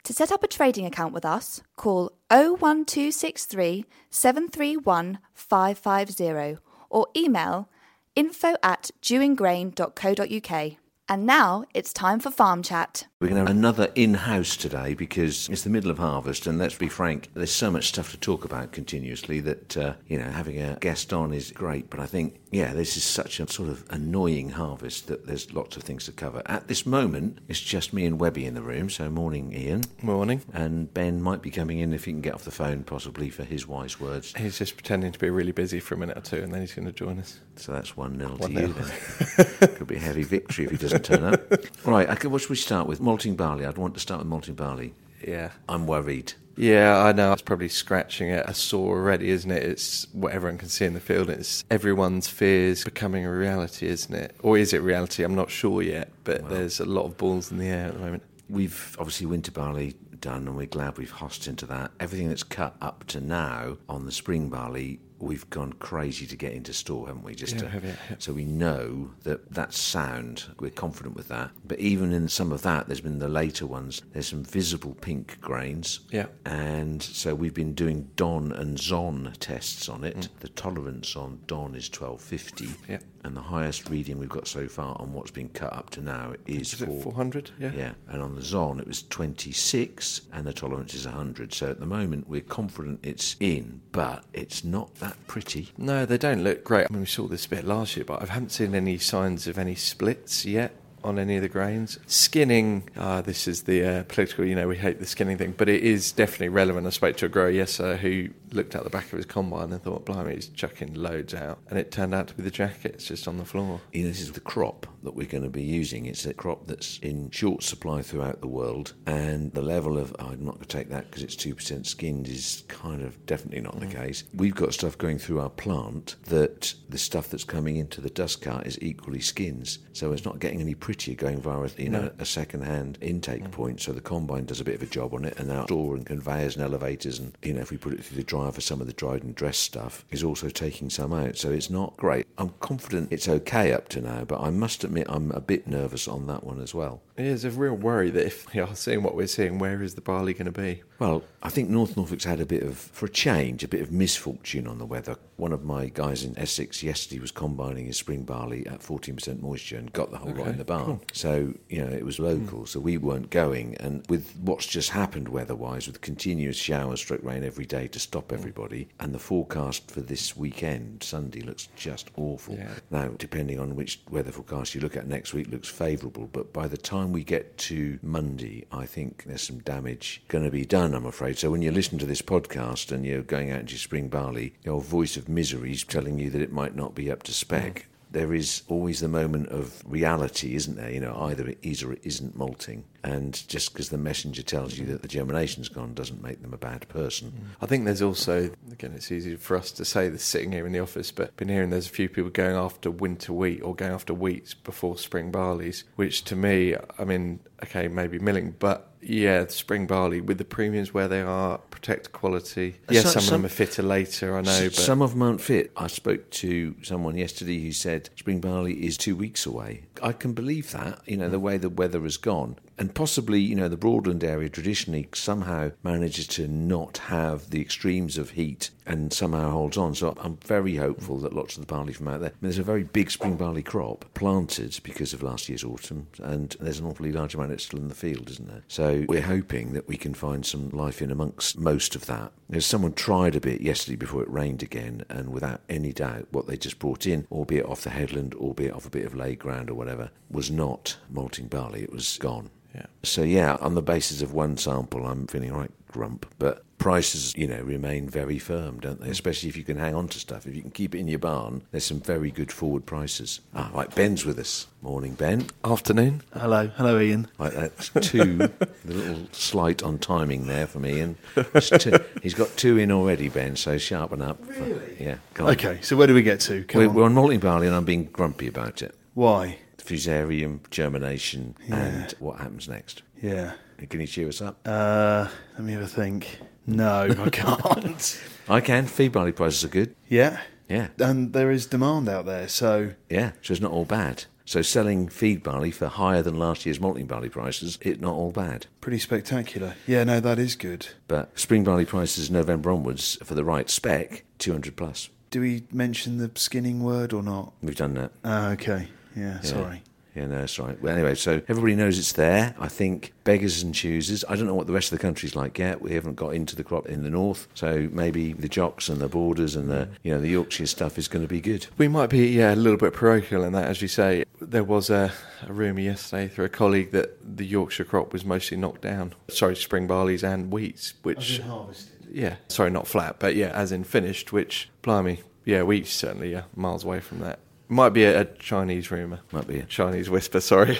To 0.05 0.13
set 0.13 0.31
up 0.31 0.43
a 0.43 0.47
trading 0.47 0.85
account 0.85 1.13
with 1.13 1.25
us, 1.25 1.61
call 1.75 2.13
01263 2.29 3.83
731 4.09 5.19
550 5.33 6.59
or 6.89 7.07
email 7.15 7.67
info 8.15 8.55
at 8.63 8.91
dewinggrain.co.uk. 9.01 10.80
And 11.11 11.25
now 11.25 11.65
it's 11.73 11.91
time 11.91 12.21
for 12.21 12.31
Farm 12.31 12.63
Chat. 12.63 13.05
We're 13.19 13.27
going 13.27 13.43
to 13.43 13.51
have 13.51 13.57
another 13.57 13.91
in 13.95 14.13
house 14.13 14.55
today 14.55 14.93
because 14.93 15.49
it's 15.49 15.63
the 15.63 15.69
middle 15.69 15.91
of 15.91 15.97
harvest, 15.97 16.47
and 16.47 16.57
let's 16.57 16.75
be 16.75 16.87
frank, 16.87 17.27
there's 17.33 17.51
so 17.51 17.69
much 17.69 17.89
stuff 17.89 18.11
to 18.11 18.17
talk 18.17 18.45
about 18.45 18.71
continuously 18.71 19.41
that, 19.41 19.77
uh, 19.77 19.93
you 20.07 20.17
know, 20.17 20.31
having 20.31 20.59
a 20.59 20.77
guest 20.79 21.11
on 21.11 21.33
is 21.33 21.51
great. 21.51 21.89
But 21.89 21.99
I 21.99 22.05
think, 22.05 22.39
yeah, 22.49 22.73
this 22.73 22.95
is 22.95 23.03
such 23.03 23.41
a 23.41 23.51
sort 23.51 23.69
of 23.69 23.83
annoying 23.89 24.51
harvest 24.51 25.07
that 25.07 25.27
there's 25.27 25.53
lots 25.53 25.75
of 25.75 25.83
things 25.83 26.05
to 26.05 26.13
cover. 26.13 26.41
At 26.45 26.69
this 26.69 26.85
moment, 26.85 27.39
it's 27.49 27.59
just 27.59 27.91
me 27.91 28.05
and 28.05 28.17
Webby 28.17 28.45
in 28.45 28.55
the 28.55 28.63
room, 28.63 28.89
so 28.89 29.09
morning, 29.09 29.53
Ian. 29.53 29.83
Morning. 30.01 30.41
And 30.53 30.91
Ben 30.93 31.21
might 31.21 31.41
be 31.41 31.51
coming 31.51 31.79
in 31.79 31.93
if 31.93 32.05
he 32.05 32.13
can 32.13 32.21
get 32.21 32.33
off 32.33 32.45
the 32.45 32.51
phone, 32.51 32.83
possibly 32.85 33.29
for 33.29 33.43
his 33.43 33.67
wise 33.67 33.99
words. 33.99 34.33
He's 34.35 34.57
just 34.57 34.75
pretending 34.77 35.11
to 35.11 35.19
be 35.19 35.29
really 35.29 35.51
busy 35.51 35.81
for 35.81 35.93
a 35.93 35.97
minute 35.97 36.17
or 36.17 36.21
two, 36.21 36.37
and 36.37 36.53
then 36.53 36.61
he's 36.61 36.73
going 36.73 36.87
to 36.87 36.93
join 36.93 37.19
us. 37.19 37.41
So 37.57 37.73
that's 37.73 37.95
1 37.95 38.17
0 38.17 38.29
to 38.29 38.35
One 38.37 38.51
you 38.53 38.59
nil. 38.61 38.69
then. 38.69 39.67
Could 39.75 39.87
be 39.87 39.97
a 39.97 39.99
heavy 39.99 40.23
victory 40.23 40.65
if 40.65 40.71
he 40.71 40.77
doesn't 40.77 41.00
turn 41.01 41.23
up. 41.23 41.41
Right, 41.85 42.09
okay, 42.09 42.27
what 42.27 42.41
should 42.41 42.49
we 42.51 42.55
start 42.55 42.87
with? 42.87 43.01
Malting 43.01 43.35
barley. 43.35 43.65
I'd 43.65 43.77
want 43.77 43.93
to 43.95 43.99
start 43.99 44.19
with 44.19 44.27
malting 44.27 44.55
barley. 44.55 44.93
Yeah. 45.25 45.51
I'm 45.67 45.87
worried. 45.87 46.33
Yeah, 46.55 47.03
I 47.03 47.11
know. 47.11 47.31
It's 47.33 47.41
probably 47.41 47.69
scratching 47.69 48.29
at 48.29 48.49
a 48.49 48.53
sore 48.53 48.97
already, 48.97 49.29
isn't 49.29 49.49
it? 49.49 49.63
It's 49.63 50.05
what 50.13 50.33
everyone 50.33 50.57
can 50.57 50.69
see 50.69 50.85
in 50.85 50.93
the 50.93 50.99
field. 50.99 51.29
It's 51.29 51.63
everyone's 51.71 52.27
fears 52.27 52.83
becoming 52.83 53.25
a 53.25 53.31
reality, 53.31 53.87
isn't 53.87 54.13
it? 54.13 54.35
Or 54.43 54.57
is 54.57 54.73
it 54.73 54.81
reality? 54.81 55.23
I'm 55.23 55.35
not 55.35 55.49
sure 55.49 55.81
yet, 55.81 56.09
but 56.23 56.47
there's 56.49 56.79
a 56.79 56.85
lot 56.85 57.05
of 57.05 57.17
balls 57.17 57.51
in 57.51 57.57
the 57.57 57.67
air 57.67 57.87
at 57.87 57.93
the 57.93 57.99
moment. 57.99 58.23
We've 58.49 58.95
obviously 58.99 59.27
winter 59.27 59.51
barley 59.51 59.95
done, 60.19 60.47
and 60.47 60.55
we're 60.55 60.67
glad 60.67 60.97
we've 60.97 61.09
hossed 61.09 61.47
into 61.47 61.65
that. 61.67 61.91
Everything 61.99 62.29
that's 62.29 62.43
cut 62.43 62.75
up 62.81 63.05
to 63.07 63.21
now 63.21 63.77
on 63.89 64.05
the 64.05 64.11
spring 64.11 64.49
barley, 64.49 64.99
we've 65.21 65.49
gone 65.49 65.73
crazy 65.73 66.25
to 66.27 66.35
get 66.35 66.53
into 66.53 66.73
store, 66.73 67.07
haven't 67.07 67.23
we? 67.23 67.35
Just 67.35 67.53
Yeah, 67.55 67.59
to, 67.61 67.69
have, 67.69 67.83
yeah, 67.83 67.95
yeah. 68.09 68.15
so 68.19 68.33
we 68.33 68.45
know 68.45 69.11
that 69.23 69.51
that's 69.51 69.77
sound. 69.77 70.45
We're 70.59 70.71
confident 70.71 71.15
with 71.15 71.27
that. 71.29 71.51
But 71.65 71.79
even 71.79 72.11
in 72.13 72.27
some 72.27 72.51
of 72.51 72.61
that, 72.63 72.87
there's 72.87 73.01
been 73.01 73.19
the 73.19 73.29
later 73.29 73.65
ones. 73.67 74.01
There's 74.13 74.27
some 74.27 74.43
visible 74.43 74.95
pink 75.01 75.39
grains. 75.41 76.01
Yeah. 76.11 76.27
And 76.45 77.01
so 77.01 77.35
we've 77.35 77.53
been 77.53 77.73
doing 77.73 78.09
DON 78.15 78.51
and 78.51 78.79
ZON 78.79 79.33
tests 79.39 79.87
on 79.89 80.01
Mm. 80.01 80.05
it. 80.05 80.29
The 80.39 80.49
tolerance 80.49 81.15
on 81.15 81.39
DON 81.47 81.75
is 81.75 81.87
1250. 81.89 82.69
Yeah. 82.89 82.99
And 83.23 83.37
the 83.37 83.41
highest 83.41 83.87
reading 83.89 84.17
we've 84.17 84.29
got 84.29 84.47
so 84.47 84.67
far 84.67 84.95
on 84.99 85.13
what's 85.13 85.29
been 85.29 85.49
cut 85.49 85.71
up 85.73 85.91
to 85.91 86.01
now 86.01 86.33
is, 86.47 86.73
Is 86.73 86.79
400? 87.03 87.51
Yeah. 87.59 87.71
yeah, 87.75 87.91
and 88.07 88.19
on 88.23 88.33
the 88.33 88.41
ZON 88.41 88.79
it 88.79 88.87
was 88.87 89.03
26, 89.03 90.21
and 90.33 90.45
the 90.47 90.53
tolerance 90.53 90.93
is 90.95 91.05
100. 91.05 91.53
So 91.53 91.69
at 91.69 91.79
the 91.79 91.85
moment 91.85 92.27
we're 92.27 92.41
confident 92.41 92.99
it's 93.03 93.35
in, 93.39 93.81
but 93.91 94.23
it's 94.33 94.63
not 94.63 94.95
that 94.95 95.10
pretty. 95.27 95.69
No, 95.77 96.05
they 96.05 96.17
don't 96.17 96.43
look 96.43 96.63
great. 96.63 96.87
I 96.89 96.93
mean, 96.93 97.01
we 97.01 97.07
saw 97.07 97.27
this 97.27 97.45
a 97.45 97.49
bit 97.49 97.65
last 97.65 97.95
year, 97.95 98.05
but 98.05 98.21
I 98.21 98.25
haven't 98.25 98.51
seen 98.51 98.75
any 98.75 98.97
signs 98.97 99.47
of 99.47 99.57
any 99.57 99.75
splits 99.75 100.45
yet 100.45 100.73
on 101.03 101.17
any 101.17 101.35
of 101.37 101.41
the 101.41 101.49
grains. 101.49 101.99
Skinning, 102.07 102.89
uh, 102.95 103.21
this 103.21 103.47
is 103.47 103.63
the 103.63 103.83
uh, 103.83 104.03
political, 104.03 104.45
you 104.45 104.55
know, 104.55 104.67
we 104.67 104.77
hate 104.77 104.99
the 104.99 105.05
skinning 105.05 105.37
thing, 105.37 105.53
but 105.57 105.69
it 105.69 105.83
is 105.83 106.11
definitely 106.11 106.49
relevant. 106.49 106.85
I 106.85 106.91
spoke 106.91 107.17
to 107.17 107.25
a 107.25 107.29
grower 107.29 107.49
yesterday 107.49 107.99
who 107.99 108.29
looked 108.51 108.75
at 108.75 108.83
the 108.83 108.89
back 108.89 109.05
of 109.05 109.17
his 109.17 109.25
combine 109.25 109.71
and 109.71 109.81
thought, 109.81 110.05
blimey, 110.05 110.35
he's 110.35 110.47
chucking 110.49 110.93
loads 110.93 111.33
out. 111.33 111.59
And 111.69 111.79
it 111.79 111.91
turned 111.91 112.13
out 112.13 112.27
to 112.27 112.33
be 112.33 112.43
the 112.43 112.51
jackets 112.51 113.05
just 113.05 113.27
on 113.27 113.37
the 113.37 113.45
floor. 113.45 113.81
Know, 113.93 114.07
this 114.07 114.21
is 114.21 114.31
the 114.31 114.39
crop 114.39 114.87
that 115.03 115.15
we're 115.15 115.27
going 115.27 115.43
to 115.43 115.49
be 115.49 115.63
using. 115.63 116.05
It's 116.05 116.25
a 116.25 116.33
crop 116.33 116.67
that's 116.67 116.99
in 116.99 117.29
short 117.31 117.63
supply 117.63 118.01
throughout 118.01 118.41
the 118.41 118.47
world, 118.47 118.93
and 119.05 119.51
the 119.53 119.61
level 119.61 119.97
of 119.97 120.15
oh, 120.19 120.27
I'm 120.27 120.45
not 120.45 120.55
going 120.55 120.65
to 120.65 120.77
take 120.77 120.89
that 120.89 121.09
because 121.09 121.23
it's 121.23 121.35
two 121.35 121.55
percent 121.55 121.87
skinned 121.87 122.27
is 122.27 122.63
kind 122.67 123.01
of 123.01 123.25
definitely 123.25 123.61
not 123.61 123.79
the 123.79 123.87
mm. 123.87 123.95
case. 123.95 124.23
We've 124.33 124.55
got 124.55 124.73
stuff 124.73 124.97
going 124.97 125.17
through 125.17 125.39
our 125.39 125.49
plant 125.49 126.15
that 126.25 126.73
the 126.89 126.97
stuff 126.97 127.29
that's 127.29 127.43
coming 127.43 127.77
into 127.77 128.01
the 128.01 128.09
dust 128.09 128.41
cart 128.41 128.67
is 128.67 128.77
equally 128.81 129.21
skins, 129.21 129.79
so 129.93 130.11
it's 130.11 130.25
not 130.25 130.39
getting 130.39 130.61
any 130.61 130.75
prettier 130.75 131.15
going 131.15 131.41
via 131.41 131.69
you 131.77 131.89
know 131.89 132.11
a 132.19 132.25
second-hand 132.25 132.97
intake 133.01 133.43
mm. 133.43 133.51
point. 133.51 133.81
So 133.81 133.91
the 133.91 134.01
combine 134.01 134.45
does 134.45 134.61
a 134.61 134.65
bit 134.65 134.75
of 134.75 134.83
a 134.83 134.87
job 134.87 135.13
on 135.13 135.25
it, 135.25 135.39
and 135.39 135.51
our 135.51 135.65
store 135.65 135.95
and 135.95 136.05
conveyors 136.05 136.55
and 136.55 136.63
elevators, 136.63 137.19
and 137.19 137.35
you 137.41 137.53
know 137.53 137.61
if 137.61 137.71
we 137.71 137.77
put 137.77 137.93
it 137.93 138.03
through 138.03 138.17
the 138.17 138.23
for 138.49 138.61
some 138.61 138.81
of 138.81 138.87
the 138.87 138.93
dried 138.93 139.21
and 139.21 139.35
dressed 139.35 139.61
stuff, 139.61 140.05
is 140.09 140.23
also 140.23 140.49
taking 140.49 140.89
some 140.89 141.13
out. 141.13 141.37
So 141.37 141.51
it's 141.51 141.69
not 141.69 141.97
great. 141.97 142.25
I'm 142.37 142.53
confident 142.59 143.11
it's 143.11 143.27
okay 143.27 143.73
up 143.73 143.89
to 143.89 144.01
now, 144.01 144.23
but 144.23 144.41
I 144.41 144.49
must 144.49 144.83
admit 144.83 145.05
I'm 145.09 145.29
a 145.31 145.41
bit 145.41 145.67
nervous 145.67 146.07
on 146.07 146.25
that 146.27 146.43
one 146.43 146.61
as 146.61 146.73
well. 146.73 147.01
It 147.21 147.27
is 147.27 147.45
a 147.45 147.51
real 147.51 147.75
worry 147.75 148.09
that 148.09 148.25
if 148.25 148.51
we 148.51 148.59
are 148.61 148.75
seeing 148.75 149.03
what 149.03 149.15
we're 149.15 149.27
seeing, 149.27 149.59
where 149.59 149.83
is 149.83 149.93
the 149.93 150.01
barley 150.01 150.33
going 150.33 150.51
to 150.51 150.51
be? 150.51 150.81
Well, 150.97 151.23
I 151.43 151.49
think 151.49 151.69
North 151.69 151.97
Norfolk's 151.97 152.25
had 152.25 152.39
a 152.39 152.45
bit 152.45 152.61
of, 152.61 152.77
for 152.77 153.07
a 153.07 153.09
change, 153.09 153.63
a 153.63 153.67
bit 153.67 153.81
of 153.81 153.91
misfortune 153.91 154.67
on 154.67 154.77
the 154.77 154.85
weather. 154.85 155.15
One 155.37 155.51
of 155.51 155.63
my 155.63 155.87
guys 155.87 156.23
in 156.23 156.37
Essex 156.37 156.83
yesterday 156.83 157.19
was 157.19 157.31
combining 157.31 157.87
his 157.87 157.97
spring 157.97 158.23
barley 158.23 158.65
at 158.67 158.81
14% 158.81 159.41
moisture 159.41 159.77
and 159.77 159.91
got 159.93 160.11
the 160.11 160.17
whole 160.17 160.33
lot 160.33 160.47
in 160.47 160.59
the 160.59 160.63
barn. 160.63 160.99
So, 161.13 161.53
you 161.69 161.83
know, 161.83 161.91
it 161.91 162.05
was 162.05 162.19
local, 162.19 162.67
so 162.67 162.79
we 162.79 162.97
weren't 162.97 163.31
going. 163.31 163.75
And 163.77 164.05
with 164.09 164.35
what's 164.41 164.67
just 164.67 164.91
happened 164.91 165.29
weather 165.29 165.55
wise, 165.55 165.87
with 165.87 166.01
continuous 166.01 166.57
showers, 166.57 166.99
stroke 166.99 167.23
rain 167.23 167.43
every 167.43 167.65
day 167.65 167.87
to 167.87 167.99
stop 167.99 168.27
mm. 168.27 168.37
everybody, 168.37 168.87
and 168.99 169.13
the 169.13 169.19
forecast 169.19 169.89
for 169.89 170.01
this 170.01 170.37
weekend, 170.37 171.01
Sunday, 171.01 171.41
looks 171.41 171.67
just 171.75 172.11
awful. 172.15 172.55
Yeah. 172.55 172.73
Now, 172.91 173.09
depending 173.17 173.59
on 173.59 173.75
which 173.75 174.01
weather 174.11 174.31
forecast 174.31 174.75
you 174.75 174.81
look 174.81 174.95
at 174.95 175.07
next 175.07 175.33
week, 175.33 175.47
looks 175.49 175.69
favourable. 175.69 176.29
But 176.31 176.53
by 176.53 176.67
the 176.67 176.77
time 176.77 177.10
we 177.11 177.23
get 177.23 177.57
to 177.59 177.99
Monday, 178.01 178.65
I 178.71 178.85
think 178.85 179.23
there's 179.25 179.43
some 179.43 179.59
damage 179.59 180.21
going 180.27 180.43
to 180.43 180.51
be 180.51 180.65
done, 180.65 180.93
I'm 180.93 181.05
afraid. 181.05 181.37
So 181.37 181.51
when 181.51 181.61
you 181.61 181.71
listen 181.71 181.97
to 181.99 182.05
this 182.05 182.21
podcast 182.21 182.91
and 182.91 183.05
you're 183.05 183.21
going 183.21 183.51
out 183.51 183.61
into 183.61 183.77
spring 183.77 184.07
barley, 184.07 184.53
your 184.63 184.81
voice 184.81 185.17
of 185.17 185.29
misery 185.29 185.71
is 185.71 185.83
telling 185.83 186.19
you 186.19 186.29
that 186.29 186.41
it 186.41 186.51
might 186.51 186.75
not 186.75 186.95
be 186.95 187.11
up 187.11 187.23
to 187.23 187.33
spec. 187.33 187.87
There 188.11 188.33
is 188.33 188.63
always 188.67 188.99
the 188.99 189.07
moment 189.07 189.49
of 189.49 189.81
reality, 189.85 190.55
isn't 190.55 190.75
there? 190.75 190.91
You 190.91 190.99
know, 190.99 191.15
either 191.21 191.47
it 191.47 191.59
is 191.61 191.81
or 191.81 191.93
it 191.93 192.01
isn't 192.03 192.35
malting. 192.35 192.83
And 193.03 193.41
just 193.47 193.71
because 193.71 193.89
the 193.89 193.97
messenger 193.97 194.43
tells 194.43 194.77
you 194.77 194.85
that 194.87 195.01
the 195.01 195.07
germination's 195.07 195.69
gone 195.69 195.93
doesn't 195.93 196.21
make 196.21 196.41
them 196.41 196.53
a 196.53 196.57
bad 196.57 196.87
person. 196.89 197.33
I 197.61 197.65
think 197.65 197.85
there's 197.85 198.01
also, 198.01 198.51
again, 198.71 198.93
it's 198.93 199.11
easy 199.11 199.35
for 199.37 199.57
us 199.57 199.71
to 199.71 199.85
say 199.85 200.09
this 200.09 200.23
sitting 200.23 200.51
here 200.51 200.67
in 200.67 200.73
the 200.73 200.79
office, 200.79 201.11
but 201.11 201.35
been 201.37 201.49
hearing 201.49 201.69
there's 201.69 201.87
a 201.87 201.91
few 201.91 202.09
people 202.09 202.29
going 202.29 202.55
after 202.55 202.91
winter 202.91 203.33
wheat 203.33 203.61
or 203.61 203.73
going 203.73 203.93
after 203.93 204.13
wheats 204.13 204.53
before 204.53 204.97
spring 204.97 205.31
barleys, 205.31 205.83
which 205.95 206.23
to 206.25 206.35
me, 206.35 206.75
I 206.99 207.03
mean, 207.05 207.39
okay, 207.63 207.87
maybe 207.87 208.19
milling, 208.19 208.55
but 208.59 208.90
yeah, 209.01 209.45
spring 209.47 209.87
barley 209.87 210.21
with 210.21 210.37
the 210.37 210.45
premiums 210.45 210.93
where 210.93 211.07
they 211.07 211.21
are, 211.21 211.57
protect 211.57 212.11
quality. 212.11 212.75
Uh, 212.89 212.93
yes, 212.93 213.03
So- 213.03 213.09
some, 213.11 213.21
some- 213.21 213.33
of 213.35 213.41
them 213.41 213.45
are 213.45 213.49
fitter 213.49 213.83
later, 213.83 214.37
I 214.37 214.41
know, 214.41 214.63
but 214.65 214.75
Some 214.75 215.01
of 215.01 215.11
them 215.11 215.21
aren't 215.21 215.41
fit. 215.41 215.71
I 215.75 215.87
spoke 215.87 216.29
to 216.31 216.75
someone 216.81 217.17
yesterday 217.17 217.61
who 217.61 217.71
said 217.71 218.09
spring 218.15 218.39
barley 218.39 218.85
is 218.85 218.97
two 218.97 219.15
weeks 219.15 219.45
away. 219.45 219.83
I 220.01 220.11
can 220.13 220.33
believe 220.33 220.71
that, 220.71 221.01
you 221.05 221.17
know, 221.17 221.29
the 221.29 221.37
mm. 221.37 221.41
way 221.41 221.57
the 221.57 221.69
weather 221.69 222.01
has 222.01 222.17
gone. 222.17 222.57
And 222.77 222.95
possibly, 222.95 223.39
you 223.39 223.55
know, 223.55 223.67
the 223.67 223.77
Broadland 223.77 224.23
area 224.23 224.49
traditionally 224.49 225.07
somehow 225.13 225.71
manages 225.83 226.27
to 226.29 226.47
not 226.47 226.97
have 226.97 227.51
the 227.51 227.61
extremes 227.61 228.17
of 228.17 228.31
heat 228.31 228.71
and 228.91 229.13
somehow 229.13 229.49
holds 229.49 229.77
on. 229.77 229.95
So 229.95 230.13
I'm 230.19 230.35
very 230.37 230.75
hopeful 230.75 231.17
that 231.19 231.33
lots 231.33 231.55
of 231.55 231.61
the 231.61 231.73
barley 231.73 231.93
from 231.93 232.09
out 232.09 232.19
there. 232.19 232.29
I 232.29 232.33
mean, 232.33 232.39
there's 232.41 232.59
a 232.59 232.63
very 232.63 232.83
big 232.83 233.09
spring 233.09 233.37
barley 233.37 233.63
crop 233.63 234.03
planted 234.13 234.77
because 234.83 235.13
of 235.13 235.23
last 235.23 235.47
year's 235.47 235.63
autumn, 235.63 236.07
and 236.21 236.57
there's 236.59 236.79
an 236.79 236.85
awfully 236.85 237.13
large 237.13 237.33
amount 237.33 237.51
that's 237.51 237.63
still 237.63 237.79
in 237.79 237.87
the 237.87 237.95
field, 237.95 238.29
isn't 238.29 238.49
there? 238.49 238.63
So 238.67 239.05
we're 239.07 239.21
hoping 239.21 239.71
that 239.73 239.87
we 239.87 239.95
can 239.95 240.13
find 240.13 240.45
some 240.45 240.69
life 240.71 241.01
in 241.01 241.09
amongst 241.09 241.57
most 241.57 241.95
of 241.95 242.05
that. 242.07 242.33
There's 242.49 242.65
someone 242.65 242.91
tried 242.91 243.35
a 243.35 243.39
bit 243.39 243.61
yesterday 243.61 243.95
before 243.95 244.23
it 244.23 244.29
rained 244.29 244.61
again, 244.61 245.05
and 245.09 245.29
without 245.29 245.61
any 245.69 245.93
doubt, 245.93 246.27
what 246.31 246.47
they 246.47 246.57
just 246.57 246.77
brought 246.77 247.07
in, 247.07 247.25
albeit 247.31 247.65
off 247.65 247.83
the 247.83 247.91
headland, 247.91 248.33
albeit 248.35 248.73
off 248.73 248.85
a 248.85 248.89
bit 248.89 249.05
of 249.05 249.15
lay 249.15 249.35
ground 249.35 249.69
or 249.69 249.75
whatever, 249.75 250.11
was 250.29 250.51
not 250.51 250.97
malting 251.09 251.47
barley. 251.47 251.81
It 251.81 251.93
was 251.93 252.17
gone. 252.17 252.49
Yeah. 252.75 252.87
So 253.03 253.23
yeah, 253.23 253.57
on 253.61 253.75
the 253.75 253.81
basis 253.81 254.21
of 254.21 254.33
one 254.33 254.57
sample, 254.57 255.05
I'm 255.05 255.27
feeling 255.27 255.53
right 255.53 255.71
grump. 255.91 256.25
But 256.39 256.63
prices, 256.81 257.33
you 257.37 257.47
know, 257.47 257.61
remain 257.61 258.09
very 258.09 258.39
firm, 258.39 258.79
don't 258.79 258.99
Mm. 258.99 259.03
they? 259.05 259.09
Especially 259.11 259.47
if 259.49 259.55
you 259.55 259.63
can 259.63 259.77
hang 259.77 259.93
on 259.95 260.07
to 260.09 260.19
stuff. 260.19 260.47
If 260.47 260.55
you 260.55 260.61
can 260.61 260.71
keep 260.71 260.95
it 260.95 260.99
in 260.99 261.07
your 261.07 261.19
barn, 261.19 261.61
there's 261.71 261.85
some 261.85 262.01
very 262.01 262.31
good 262.31 262.51
forward 262.51 262.85
prices. 262.85 263.39
Ah, 263.53 263.69
right, 263.73 263.93
Ben's 263.93 264.25
with 264.25 264.39
us. 264.39 264.67
Morning, 264.81 265.13
Ben. 265.13 265.45
Afternoon. 265.63 266.23
Hello, 266.33 266.71
hello, 266.75 266.99
Ian. 266.99 267.27
Right, 267.37 267.53
that's 267.53 267.89
two. 268.01 268.37
the 268.83 268.93
little 268.93 269.27
slight 269.31 269.83
on 269.83 269.99
timing 269.99 270.47
there 270.47 270.65
from 270.65 270.85
Ian. 270.85 271.17
It's 271.35 271.69
two. 271.69 271.99
He's 272.23 272.33
got 272.33 272.57
two 272.57 272.77
in 272.79 272.91
already, 272.91 273.29
Ben. 273.29 273.55
So 273.55 273.77
sharpen 273.77 274.21
up. 274.21 274.39
Really? 274.47 274.97
Yeah. 274.99 275.17
Okay, 275.39 275.77
so 275.81 275.95
where 275.95 276.07
do 276.07 276.15
we 276.15 276.23
get 276.23 276.39
to? 276.41 276.63
Come 276.63 276.81
We're, 276.81 276.89
on. 276.89 276.95
we're 276.95 277.03
on 277.03 277.13
malting 277.13 277.39
barley, 277.39 277.67
and 277.67 277.75
I'm 277.75 277.85
being 277.85 278.05
grumpy 278.05 278.47
about 278.47 278.81
it. 278.81 278.95
Why? 279.13 279.57
Fusarium, 279.77 280.59
germination, 280.71 281.55
and 281.69 282.11
what 282.19 282.39
happens 282.39 282.67
next? 282.67 283.03
Yeah. 283.21 283.53
Can 283.89 283.99
you 283.99 284.07
cheer 284.07 284.27
us 284.29 284.41
up? 284.41 284.59
Uh, 284.65 285.27
let 285.53 285.63
me 285.63 285.73
have 285.73 285.81
a 285.81 285.87
think. 285.87 286.39
No, 286.67 287.07
I 287.19 287.29
can't. 287.31 288.21
I 288.49 288.61
can. 288.61 288.85
Feed 288.87 289.11
barley 289.11 289.31
prices 289.31 289.63
are 289.63 289.67
good. 289.69 289.95
yeah. 290.07 290.41
Yeah. 290.69 290.87
And 290.99 291.33
there 291.33 291.51
is 291.51 291.65
demand 291.65 292.07
out 292.07 292.25
there, 292.25 292.47
so 292.47 292.93
Yeah, 293.09 293.31
so 293.41 293.51
it's 293.51 293.59
not 293.61 293.73
all 293.73 293.83
bad. 293.83 294.23
So 294.45 294.61
selling 294.61 295.09
feed 295.09 295.43
barley 295.43 295.69
for 295.71 295.87
higher 295.87 296.21
than 296.21 296.39
last 296.39 296.65
year's 296.65 296.79
malting 296.79 297.07
barley 297.07 297.27
prices, 297.27 297.77
it's 297.81 297.99
not 297.99 298.13
all 298.13 298.31
bad. 298.31 298.67
pretty 298.79 298.99
spectacular. 298.99 299.75
Yeah, 299.85 300.05
no, 300.05 300.21
that 300.21 300.39
is 300.39 300.55
good. 300.55 300.87
But 301.09 301.37
spring 301.37 301.65
barley 301.65 301.83
prices 301.83 302.31
November 302.31 302.71
onwards 302.71 303.17
for 303.23 303.35
the 303.35 303.43
right 303.43 303.69
spec, 303.69 304.23
200 304.39 304.77
plus. 304.77 305.09
Do 305.29 305.41
we 305.41 305.63
mention 305.73 306.19
the 306.19 306.31
skinning 306.35 306.81
word 306.83 307.11
or 307.11 307.21
not? 307.21 307.51
We've 307.61 307.75
done 307.75 307.93
that. 307.95 308.11
Ah, 308.23 308.51
okay. 308.51 308.87
Yeah, 309.15 309.35
Yeah. 309.35 309.41
sorry. 309.41 309.83
Yeah, 310.15 310.25
no, 310.27 310.39
that's 310.39 310.59
right. 310.59 310.79
Well, 310.81 310.93
anyway, 310.93 311.15
so 311.15 311.41
everybody 311.47 311.75
knows 311.75 311.97
it's 311.97 312.11
there. 312.13 312.53
I 312.59 312.67
think 312.67 313.13
beggars 313.23 313.63
and 313.63 313.73
choosers. 313.73 314.25
I 314.27 314.35
don't 314.35 314.45
know 314.45 314.53
what 314.53 314.67
the 314.67 314.73
rest 314.73 314.91
of 314.91 314.97
the 314.97 315.01
country's 315.01 315.35
like 315.35 315.57
yet. 315.57 315.81
We 315.81 315.93
haven't 315.93 316.15
got 316.15 316.33
into 316.33 316.55
the 316.55 316.65
crop 316.65 316.87
in 316.89 317.03
the 317.03 317.09
north, 317.09 317.47
so 317.53 317.87
maybe 317.93 318.33
the 318.33 318.49
jocks 318.49 318.89
and 318.89 318.99
the 318.99 319.07
borders 319.07 319.55
and 319.55 319.69
the 319.69 319.87
you 320.03 320.13
know 320.13 320.19
the 320.19 320.27
Yorkshire 320.29 320.65
stuff 320.65 320.97
is 320.97 321.07
going 321.07 321.23
to 321.23 321.29
be 321.29 321.39
good. 321.39 321.67
We 321.77 321.87
might 321.87 322.09
be 322.09 322.27
yeah 322.27 322.53
a 322.53 322.55
little 322.55 322.77
bit 322.77 322.93
parochial 322.93 323.43
in 323.43 323.53
that, 323.53 323.67
as 323.67 323.81
you 323.81 323.87
say. 323.87 324.25
There 324.41 324.63
was 324.65 324.89
a, 324.89 325.13
a 325.47 325.53
rumour 325.53 325.79
yesterday 325.81 326.27
through 326.27 326.45
a 326.45 326.49
colleague 326.49 326.91
that 326.91 327.37
the 327.37 327.45
Yorkshire 327.45 327.85
crop 327.85 328.11
was 328.11 328.25
mostly 328.25 328.57
knocked 328.57 328.81
down. 328.81 329.13
Sorry, 329.29 329.55
spring 329.55 329.87
barleys 329.87 330.23
and 330.23 330.51
wheats, 330.51 330.93
which 331.03 331.39
harvested. 331.39 332.07
yeah, 332.11 332.35
sorry, 332.49 332.69
not 332.71 332.87
flat, 332.87 333.17
but 333.19 333.35
yeah, 333.35 333.49
as 333.49 333.71
in 333.71 333.85
finished. 333.85 334.33
Which 334.33 334.69
blimey, 334.81 335.21
yeah, 335.45 335.63
wheat 335.63 335.87
certainly 335.87 336.33
yeah 336.33 336.43
miles 336.53 336.83
away 336.83 336.99
from 336.99 337.19
that. 337.19 337.39
Might 337.71 337.93
be 337.93 338.03
a, 338.03 338.19
a 338.19 338.25
Chinese 338.25 338.91
rumour. 338.91 339.21
Might 339.31 339.47
be. 339.47 339.59
A, 339.59 339.63
Chinese 339.63 340.09
whisper, 340.09 340.41
sorry. 340.41 340.77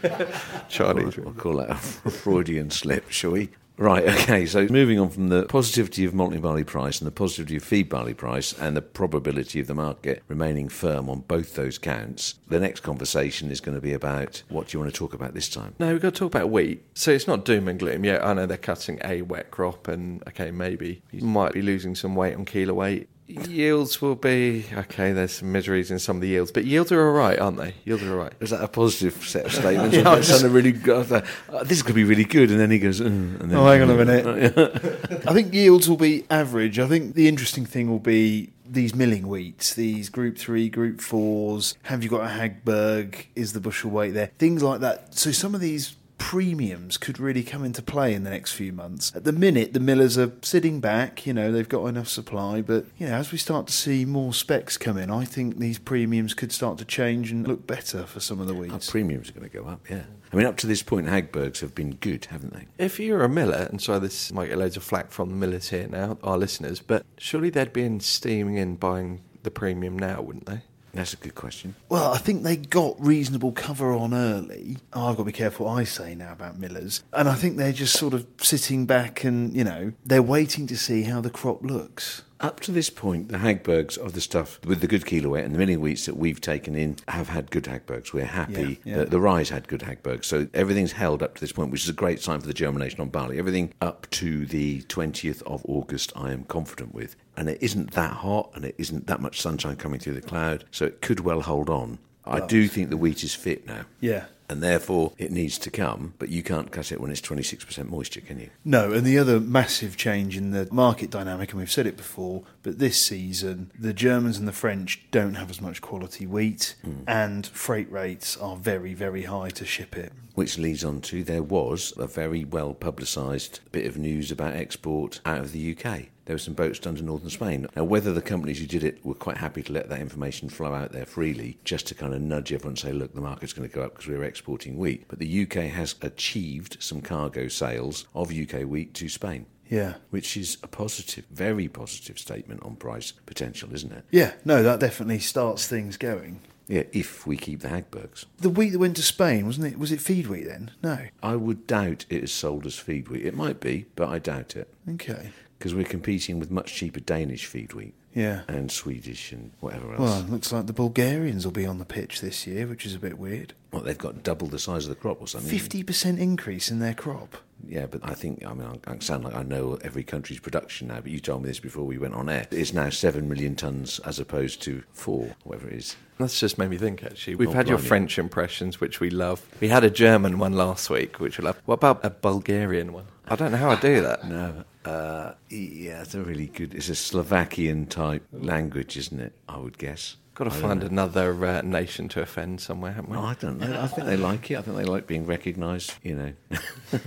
Chinese 0.68 1.16
we'll 1.16 1.32
call 1.32 1.56
that 1.56 1.70
a 1.70 1.74
Freudian 1.76 2.70
slip, 2.70 3.10
shall 3.10 3.30
we? 3.30 3.48
Right, 3.78 4.06
okay, 4.06 4.44
so 4.44 4.66
moving 4.68 4.98
on 4.98 5.08
from 5.08 5.28
the 5.28 5.44
positivity 5.44 6.04
of 6.04 6.12
malting 6.12 6.42
barley 6.42 6.64
price 6.64 7.00
and 7.00 7.06
the 7.06 7.10
positivity 7.10 7.56
of 7.56 7.62
feed 7.62 7.88
barley 7.88 8.12
price 8.12 8.52
and 8.52 8.76
the 8.76 8.82
probability 8.82 9.60
of 9.60 9.66
the 9.66 9.74
market 9.74 10.22
remaining 10.28 10.68
firm 10.68 11.08
on 11.08 11.20
both 11.20 11.54
those 11.54 11.78
counts, 11.78 12.34
the 12.48 12.60
next 12.60 12.80
conversation 12.80 13.50
is 13.50 13.62
going 13.62 13.74
to 13.74 13.80
be 13.80 13.94
about 13.94 14.42
what 14.50 14.68
do 14.68 14.76
you 14.76 14.80
want 14.80 14.92
to 14.92 14.98
talk 14.98 15.14
about 15.14 15.32
this 15.32 15.48
time? 15.48 15.74
No, 15.78 15.92
we've 15.92 16.02
got 16.02 16.12
to 16.14 16.18
talk 16.18 16.34
about 16.34 16.50
wheat. 16.50 16.84
So 16.92 17.12
it's 17.12 17.26
not 17.26 17.46
doom 17.46 17.66
and 17.66 17.78
gloom. 17.78 18.04
Yeah, 18.04 18.20
I 18.22 18.34
know 18.34 18.44
they're 18.44 18.58
cutting 18.58 18.98
a 19.02 19.22
wet 19.22 19.50
crop, 19.50 19.88
and 19.88 20.22
okay, 20.28 20.50
maybe 20.50 21.02
you 21.12 21.22
might 21.22 21.52
be 21.52 21.62
losing 21.62 21.94
some 21.94 22.14
weight 22.14 22.34
on 22.34 22.44
kilo 22.44 22.74
weight. 22.74 23.08
Yields 23.28 24.00
will 24.00 24.14
be 24.14 24.64
okay. 24.72 25.12
There's 25.12 25.32
some 25.32 25.50
miseries 25.50 25.90
in 25.90 25.98
some 25.98 26.16
of 26.16 26.22
the 26.22 26.28
yields, 26.28 26.52
but 26.52 26.64
yields 26.64 26.92
are 26.92 27.04
all 27.04 27.12
right, 27.12 27.38
aren't 27.38 27.56
they? 27.56 27.74
Yields 27.84 28.04
are 28.04 28.12
all 28.12 28.18
right. 28.18 28.32
Is 28.40 28.50
that 28.50 28.62
a 28.62 28.68
positive 28.68 29.14
set 29.26 29.46
of 29.46 29.52
statements? 29.52 29.96
Yeah, 29.96 30.02
yeah, 30.02 30.10
I 30.10 30.16
was- 30.18 30.28
sounded 30.28 30.50
really 30.50 30.70
good. 30.72 31.06
I 31.12 31.16
like, 31.16 31.24
"Oh, 31.48 31.64
this 31.64 31.78
is 31.78 31.82
going 31.82 31.92
to 31.94 31.96
be 31.96 32.04
really 32.04 32.24
good, 32.24 32.50
and 32.50 32.60
then 32.60 32.70
he 32.70 32.78
goes, 32.78 33.00
mm, 33.00 33.06
and 33.40 33.50
then, 33.50 33.54
Oh, 33.58 33.66
hang 33.66 33.82
on 33.82 33.90
a 33.90 33.96
minute. 34.04 34.56
I 35.26 35.32
think 35.32 35.52
yields 35.52 35.88
will 35.88 35.96
be 35.96 36.24
average. 36.30 36.78
I 36.78 36.86
think 36.86 37.14
the 37.14 37.26
interesting 37.26 37.66
thing 37.66 37.90
will 37.90 37.98
be 37.98 38.52
these 38.64 38.94
milling 38.94 39.24
wheats, 39.24 39.74
these 39.74 40.08
group 40.08 40.38
three, 40.38 40.68
group 40.68 41.00
fours. 41.00 41.76
Have 41.84 42.02
you 42.04 42.08
got 42.08 42.20
a 42.22 42.28
Hagberg? 42.28 43.26
Is 43.34 43.52
the 43.54 43.60
bushel 43.60 43.90
weight 43.90 44.10
there? 44.14 44.30
Things 44.38 44.62
like 44.62 44.80
that. 44.80 45.14
So 45.14 45.32
some 45.32 45.54
of 45.54 45.60
these 45.60 45.96
premiums 46.18 46.96
could 46.96 47.18
really 47.18 47.42
come 47.42 47.64
into 47.64 47.82
play 47.82 48.14
in 48.14 48.24
the 48.24 48.30
next 48.30 48.52
few 48.52 48.72
months. 48.72 49.12
At 49.14 49.24
the 49.24 49.32
minute, 49.32 49.72
the 49.72 49.80
millers 49.80 50.16
are 50.16 50.32
sitting 50.42 50.80
back. 50.80 51.26
You 51.26 51.32
know, 51.32 51.52
they've 51.52 51.68
got 51.68 51.86
enough 51.86 52.08
supply, 52.08 52.62
but 52.62 52.86
you 52.98 53.06
know, 53.06 53.14
as 53.14 53.32
we 53.32 53.38
start 53.38 53.66
to 53.66 53.72
see 53.72 54.04
more 54.04 54.32
specs 54.32 54.76
come 54.76 54.96
in, 54.96 55.10
I 55.10 55.24
think 55.24 55.58
these 55.58 55.78
premiums 55.78 56.34
could 56.34 56.52
start 56.52 56.78
to 56.78 56.84
change 56.84 57.30
and 57.30 57.46
look 57.46 57.66
better 57.66 58.04
for 58.04 58.20
some 58.20 58.40
of 58.40 58.46
the 58.46 58.54
weeds. 58.54 58.72
Our 58.72 58.92
premiums 58.92 59.30
are 59.30 59.32
going 59.32 59.48
to 59.48 59.56
go 59.56 59.66
up, 59.66 59.88
yeah. 59.88 60.04
I 60.32 60.36
mean, 60.36 60.46
up 60.46 60.56
to 60.58 60.66
this 60.66 60.82
point, 60.82 61.06
Hagbergs 61.06 61.60
have 61.60 61.74
been 61.74 61.94
good, 61.94 62.26
haven't 62.26 62.52
they? 62.52 62.66
If 62.84 62.98
you're 62.98 63.22
a 63.22 63.28
miller, 63.28 63.68
and 63.70 63.80
so 63.80 63.98
this 63.98 64.32
might 64.32 64.48
get 64.48 64.58
loads 64.58 64.76
of 64.76 64.82
flack 64.82 65.10
from 65.10 65.30
the 65.30 65.36
millers 65.36 65.68
here 65.68 65.86
now, 65.86 66.18
our 66.22 66.36
listeners, 66.36 66.80
but 66.80 67.04
surely 67.16 67.50
they'd 67.50 67.72
be 67.72 67.84
in 67.84 68.00
steaming 68.00 68.56
in 68.56 68.76
buying 68.76 69.22
the 69.44 69.50
premium 69.50 69.98
now, 69.98 70.20
wouldn't 70.20 70.46
they? 70.46 70.62
That's 70.96 71.14
a 71.14 71.16
good 71.16 71.34
question. 71.34 71.74
Well, 71.88 72.12
I 72.12 72.18
think 72.18 72.42
they 72.42 72.56
got 72.56 72.96
reasonable 72.98 73.52
cover 73.52 73.92
on 73.92 74.14
early. 74.14 74.78
Oh, 74.92 75.06
I've 75.08 75.16
got 75.16 75.22
to 75.22 75.26
be 75.26 75.32
careful 75.32 75.66
what 75.66 75.74
I 75.78 75.84
say 75.84 76.14
now 76.14 76.32
about 76.32 76.58
Millers. 76.58 77.04
And 77.12 77.28
I 77.28 77.34
think 77.34 77.56
they're 77.56 77.72
just 77.72 77.98
sort 77.98 78.14
of 78.14 78.26
sitting 78.40 78.86
back 78.86 79.22
and, 79.24 79.54
you 79.54 79.64
know, 79.64 79.92
they're 80.04 80.22
waiting 80.22 80.66
to 80.68 80.76
see 80.76 81.02
how 81.02 81.20
the 81.20 81.30
crop 81.30 81.62
looks. 81.62 82.22
Up 82.38 82.60
to 82.60 82.72
this 82.72 82.90
point, 82.90 83.28
the 83.28 83.38
Hagbergs 83.38 83.96
of 83.96 84.12
the 84.12 84.20
stuff 84.20 84.60
with 84.64 84.80
the 84.80 84.86
good 84.86 85.06
kilo 85.06 85.30
weight 85.30 85.44
and 85.44 85.54
the 85.54 85.58
milling 85.58 85.80
wheats 85.80 86.04
that 86.04 86.16
we've 86.16 86.40
taken 86.40 86.74
in 86.74 86.96
have 87.08 87.28
had 87.30 87.50
good 87.50 87.64
Hagbergs. 87.64 88.12
We're 88.12 88.26
happy. 88.26 88.80
Yeah, 88.84 88.96
yeah. 88.96 89.04
The, 89.04 89.04
the 89.06 89.20
rye 89.20 89.44
had 89.44 89.68
good 89.68 89.80
Hagbergs. 89.80 90.26
So 90.26 90.46
everything's 90.52 90.92
held 90.92 91.22
up 91.22 91.34
to 91.36 91.40
this 91.40 91.52
point, 91.52 91.70
which 91.70 91.82
is 91.82 91.88
a 91.88 91.94
great 91.94 92.20
sign 92.20 92.40
for 92.40 92.46
the 92.46 92.52
germination 92.52 93.00
on 93.00 93.08
barley. 93.08 93.38
Everything 93.38 93.72
up 93.80 94.06
to 94.10 94.44
the 94.44 94.82
20th 94.82 95.42
of 95.44 95.64
August, 95.66 96.12
I 96.14 96.32
am 96.32 96.44
confident 96.44 96.94
with. 96.94 97.16
And 97.38 97.48
it 97.48 97.58
isn't 97.62 97.92
that 97.92 98.12
hot 98.12 98.50
and 98.54 98.64
it 98.64 98.74
isn't 98.76 99.06
that 99.06 99.20
much 99.20 99.40
sunshine 99.40 99.76
coming 99.76 99.98
through 99.98 100.14
the 100.14 100.22
cloud. 100.22 100.64
So 100.70 100.84
it 100.84 101.00
could 101.00 101.20
well 101.20 101.40
hold 101.40 101.70
on. 101.70 101.98
I 102.26 102.44
do 102.44 102.66
think 102.66 102.90
the 102.90 102.96
wheat 102.96 103.22
is 103.22 103.34
fit 103.34 103.66
now. 103.66 103.86
Yeah. 104.00 104.24
And 104.48 104.62
therefore, 104.62 105.12
it 105.18 105.32
needs 105.32 105.58
to 105.58 105.70
come, 105.70 106.14
but 106.18 106.28
you 106.28 106.42
can't 106.42 106.70
cut 106.70 106.92
it 106.92 107.00
when 107.00 107.10
it's 107.10 107.20
26% 107.20 107.88
moisture, 107.88 108.20
can 108.20 108.38
you? 108.38 108.50
No, 108.64 108.92
and 108.92 109.04
the 109.04 109.18
other 109.18 109.40
massive 109.40 109.96
change 109.96 110.36
in 110.36 110.52
the 110.52 110.68
market 110.70 111.10
dynamic, 111.10 111.50
and 111.50 111.58
we've 111.58 111.70
said 111.70 111.86
it 111.86 111.96
before, 111.96 112.44
but 112.66 112.80
this 112.80 112.98
season, 112.98 113.70
the 113.78 113.92
Germans 113.92 114.38
and 114.38 114.48
the 114.48 114.52
French 114.52 115.08
don't 115.12 115.34
have 115.34 115.50
as 115.50 115.60
much 115.60 115.80
quality 115.80 116.26
wheat, 116.26 116.74
hmm. 116.82 117.02
and 117.06 117.46
freight 117.46 117.88
rates 117.92 118.36
are 118.36 118.56
very, 118.56 118.92
very 118.92 119.22
high 119.22 119.50
to 119.50 119.64
ship 119.64 119.96
it. 119.96 120.12
Which 120.34 120.58
leads 120.58 120.82
on 120.84 121.00
to 121.02 121.22
there 121.22 121.44
was 121.44 121.92
a 121.96 122.08
very 122.08 122.44
well 122.44 122.74
publicised 122.74 123.60
bit 123.70 123.86
of 123.86 123.96
news 123.96 124.32
about 124.32 124.54
export 124.54 125.20
out 125.24 125.38
of 125.38 125.52
the 125.52 125.76
UK. 125.76 126.06
There 126.24 126.34
were 126.34 126.38
some 126.38 126.54
boats 126.54 126.80
done 126.80 126.96
to 126.96 127.02
northern 127.02 127.30
Spain. 127.30 127.68
Now, 127.76 127.84
whether 127.84 128.12
the 128.12 128.20
companies 128.20 128.58
who 128.58 128.66
did 128.66 128.82
it 128.82 128.98
were 129.06 129.14
quite 129.14 129.36
happy 129.36 129.62
to 129.62 129.72
let 129.72 129.88
that 129.88 130.00
information 130.00 130.48
flow 130.48 130.74
out 130.74 130.90
there 130.90 131.06
freely, 131.06 131.58
just 131.62 131.86
to 131.86 131.94
kind 131.94 132.14
of 132.14 132.20
nudge 132.20 132.52
everyone 132.52 132.72
and 132.72 132.78
say, 132.80 132.92
look, 132.92 133.14
the 133.14 133.20
market's 133.20 133.52
going 133.52 133.68
to 133.68 133.72
go 133.72 133.82
up 133.82 133.92
because 133.92 134.08
we're 134.08 134.24
exporting 134.24 134.76
wheat. 134.76 135.06
But 135.06 135.20
the 135.20 135.42
UK 135.42 135.70
has 135.70 135.94
achieved 136.02 136.78
some 136.80 137.00
cargo 137.00 137.46
sales 137.46 138.08
of 138.12 138.36
UK 138.36 138.62
wheat 138.62 138.92
to 138.94 139.08
Spain. 139.08 139.46
Yeah. 139.68 139.94
Which 140.10 140.36
is 140.36 140.58
a 140.62 140.66
positive, 140.68 141.24
very 141.30 141.68
positive 141.68 142.18
statement 142.18 142.62
on 142.62 142.76
price 142.76 143.12
potential, 143.12 143.74
isn't 143.74 143.92
it? 143.92 144.04
Yeah, 144.10 144.32
no, 144.44 144.62
that 144.62 144.80
definitely 144.80 145.18
starts 145.18 145.66
things 145.66 145.96
going. 145.96 146.40
Yeah, 146.68 146.82
if 146.92 147.26
we 147.26 147.36
keep 147.36 147.60
the 147.60 147.68
Hagbergs. 147.68 148.24
The 148.38 148.50
wheat 148.50 148.70
that 148.70 148.80
went 148.80 148.96
to 148.96 149.02
Spain, 149.02 149.46
wasn't 149.46 149.68
it? 149.72 149.78
Was 149.78 149.92
it 149.92 150.00
feed 150.00 150.26
wheat 150.26 150.48
then? 150.48 150.72
No. 150.82 150.98
I 151.22 151.36
would 151.36 151.66
doubt 151.68 152.06
it 152.10 152.24
is 152.24 152.32
sold 152.32 152.66
as 152.66 152.76
feed 152.76 153.08
wheat. 153.08 153.24
It 153.24 153.36
might 153.36 153.60
be, 153.60 153.86
but 153.94 154.08
I 154.08 154.18
doubt 154.18 154.56
it. 154.56 154.72
Okay. 154.94 155.30
because 155.58 155.74
we're 155.74 155.84
competing 155.84 156.38
with 156.38 156.50
much 156.50 156.74
cheaper 156.74 157.00
Danish 157.00 157.46
feed 157.46 157.72
wheat 157.72 157.94
Yeah. 158.14 158.42
and 158.46 158.70
Swedish 158.70 159.32
and 159.32 159.52
whatever 159.60 159.92
else. 159.92 160.00
Well, 160.00 160.20
it 160.20 160.28
looks 160.30 160.52
like 160.52 160.66
the 160.66 160.72
Bulgarians 160.74 161.44
will 161.46 161.52
be 161.52 161.64
on 161.64 161.78
the 161.78 161.84
pitch 161.86 162.20
this 162.20 162.46
year, 162.46 162.66
which 162.66 162.84
is 162.84 162.94
a 162.94 162.98
bit 162.98 163.16
weird. 163.18 163.54
Well, 163.72 163.82
they've 163.82 163.98
got 163.98 164.22
double 164.22 164.46
the 164.46 164.58
size 164.58 164.84
of 164.84 164.90
the 164.90 164.94
crop 164.96 165.20
or 165.20 165.26
something. 165.28 165.58
50% 165.58 166.18
increase 166.18 166.70
in 166.70 166.78
their 166.78 166.94
crop. 166.94 167.36
Yeah, 167.66 167.86
but 167.86 168.00
I 168.04 168.14
think, 168.14 168.44
I 168.46 168.52
mean, 168.54 168.66
I 168.86 168.92
I 168.92 168.98
sound 169.00 169.24
like 169.24 169.34
I 169.34 169.42
know 169.42 169.76
every 169.82 170.04
country's 170.04 170.38
production 170.40 170.88
now, 170.88 171.00
but 171.00 171.10
you 171.10 171.18
told 171.18 171.42
me 171.42 171.48
this 171.48 171.58
before 171.58 171.84
we 171.84 171.98
went 171.98 172.14
on 172.14 172.28
air. 172.28 172.46
It's 172.50 172.72
now 172.72 172.90
7 172.90 173.28
million 173.28 173.56
tonnes 173.56 173.98
as 174.06 174.20
opposed 174.20 174.62
to 174.62 174.82
4, 174.92 175.34
whatever 175.44 175.68
it 175.68 175.74
is. 175.74 175.96
That's 176.18 176.38
just 176.38 176.58
made 176.58 176.70
me 176.70 176.76
think, 176.78 177.02
actually. 177.02 177.34
We've 177.34 177.48
Oh, 177.48 177.52
had 177.52 177.68
your. 177.68 177.78
French 177.78 178.18
impressions, 178.18 178.80
which 178.80 179.00
we 179.00 179.10
love. 179.10 179.44
We 179.60 179.68
had 179.68 179.84
a 179.84 179.90
German 179.90 180.38
one 180.38 180.52
last 180.52 180.88
week, 180.90 181.18
which 181.18 181.38
we 181.38 181.44
love. 181.44 181.60
What 181.66 181.74
about 181.74 182.04
a 182.04 182.10
Bulgarian 182.10 182.92
one? 182.92 183.06
I 183.26 183.34
don't 183.36 183.50
know 183.50 183.58
how 183.58 183.70
I 183.70 183.76
do 183.80 184.00
that. 184.00 184.24
No, 184.28 184.64
uh, 184.84 185.34
yeah, 185.50 186.02
it's 186.02 186.14
a 186.14 186.22
really 186.22 186.46
good, 186.46 186.72
it's 186.74 186.88
a 186.88 186.94
Slovakian 186.94 187.86
type 187.86 188.24
language, 188.32 188.96
isn't 188.96 189.18
it? 189.18 189.32
I 189.48 189.56
would 189.58 189.78
guess. 189.78 190.16
Got 190.36 190.52
to 190.52 190.58
I 190.58 190.60
find 190.60 190.84
another 190.84 191.46
uh, 191.46 191.62
nation 191.62 192.08
to 192.10 192.20
offend 192.20 192.60
somewhere, 192.60 192.92
haven't 192.92 193.08
we? 193.10 193.16
No, 193.16 193.22
I 193.24 193.34
don't 193.34 193.58
know. 193.58 193.80
I 193.80 193.86
think 193.86 194.06
they 194.06 194.18
like 194.18 194.50
it. 194.50 194.58
I 194.58 194.60
think 194.60 194.76
they 194.76 194.84
like 194.84 195.06
being 195.06 195.24
recognised, 195.24 195.94
you 196.02 196.14
know. 196.14 196.32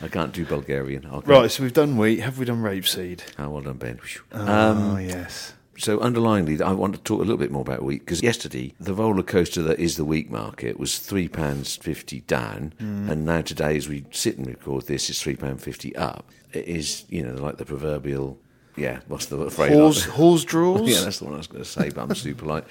I 0.00 0.06
can't 0.06 0.32
do 0.32 0.46
Bulgarian. 0.46 1.04
I'll 1.06 1.20
go- 1.20 1.40
Right, 1.40 1.50
so 1.50 1.64
we've 1.64 1.72
done 1.72 1.96
wheat. 1.96 2.20
Have 2.20 2.38
we 2.38 2.44
done 2.44 2.62
rapeseed? 2.62 3.22
Oh, 3.40 3.50
well 3.50 3.62
done, 3.62 3.76
Ben. 3.78 3.98
Oh, 4.32 4.98
yes. 4.98 5.54
So, 5.78 5.98
underlyingly, 5.98 6.60
I 6.60 6.72
want 6.74 6.94
to 6.94 7.00
talk 7.00 7.18
a 7.18 7.24
little 7.24 7.38
bit 7.38 7.50
more 7.50 7.62
about 7.62 7.82
wheat 7.82 8.00
because 8.00 8.22
yesterday 8.22 8.72
the 8.78 8.94
roller 8.94 9.24
coaster 9.24 9.60
that 9.62 9.80
is 9.80 9.96
the 9.96 10.04
wheat 10.04 10.30
market 10.30 10.78
was 10.78 11.00
three 11.00 11.26
pounds 11.26 11.74
fifty 11.76 12.20
down, 12.20 12.74
hmm. 12.78 13.10
and 13.10 13.24
now 13.24 13.40
today, 13.40 13.76
as 13.76 13.88
we 13.88 14.04
sit 14.12 14.38
and 14.38 14.46
record 14.46 14.86
this, 14.86 15.10
it's 15.10 15.20
three 15.20 15.34
pound 15.34 15.60
fifty 15.60 15.96
up. 15.96 16.30
It 16.52 16.66
is, 16.68 17.04
you 17.08 17.24
know, 17.24 17.34
like 17.34 17.56
the 17.56 17.64
proverbial. 17.64 18.38
Yeah, 18.76 19.00
what's 19.08 19.26
the 19.26 19.50
phrase? 19.50 19.72
Horse, 19.72 20.04
horse 20.18 20.44
draws. 20.44 20.88
Yeah, 20.88 21.00
that's 21.00 21.18
the 21.18 21.24
one 21.24 21.34
I 21.34 21.38
was 21.38 21.46
going 21.46 21.62
to 21.62 21.68
say, 21.68 21.90
but 21.90 22.02
I'm 22.02 22.14
super 22.14 22.46
light. 22.46 22.64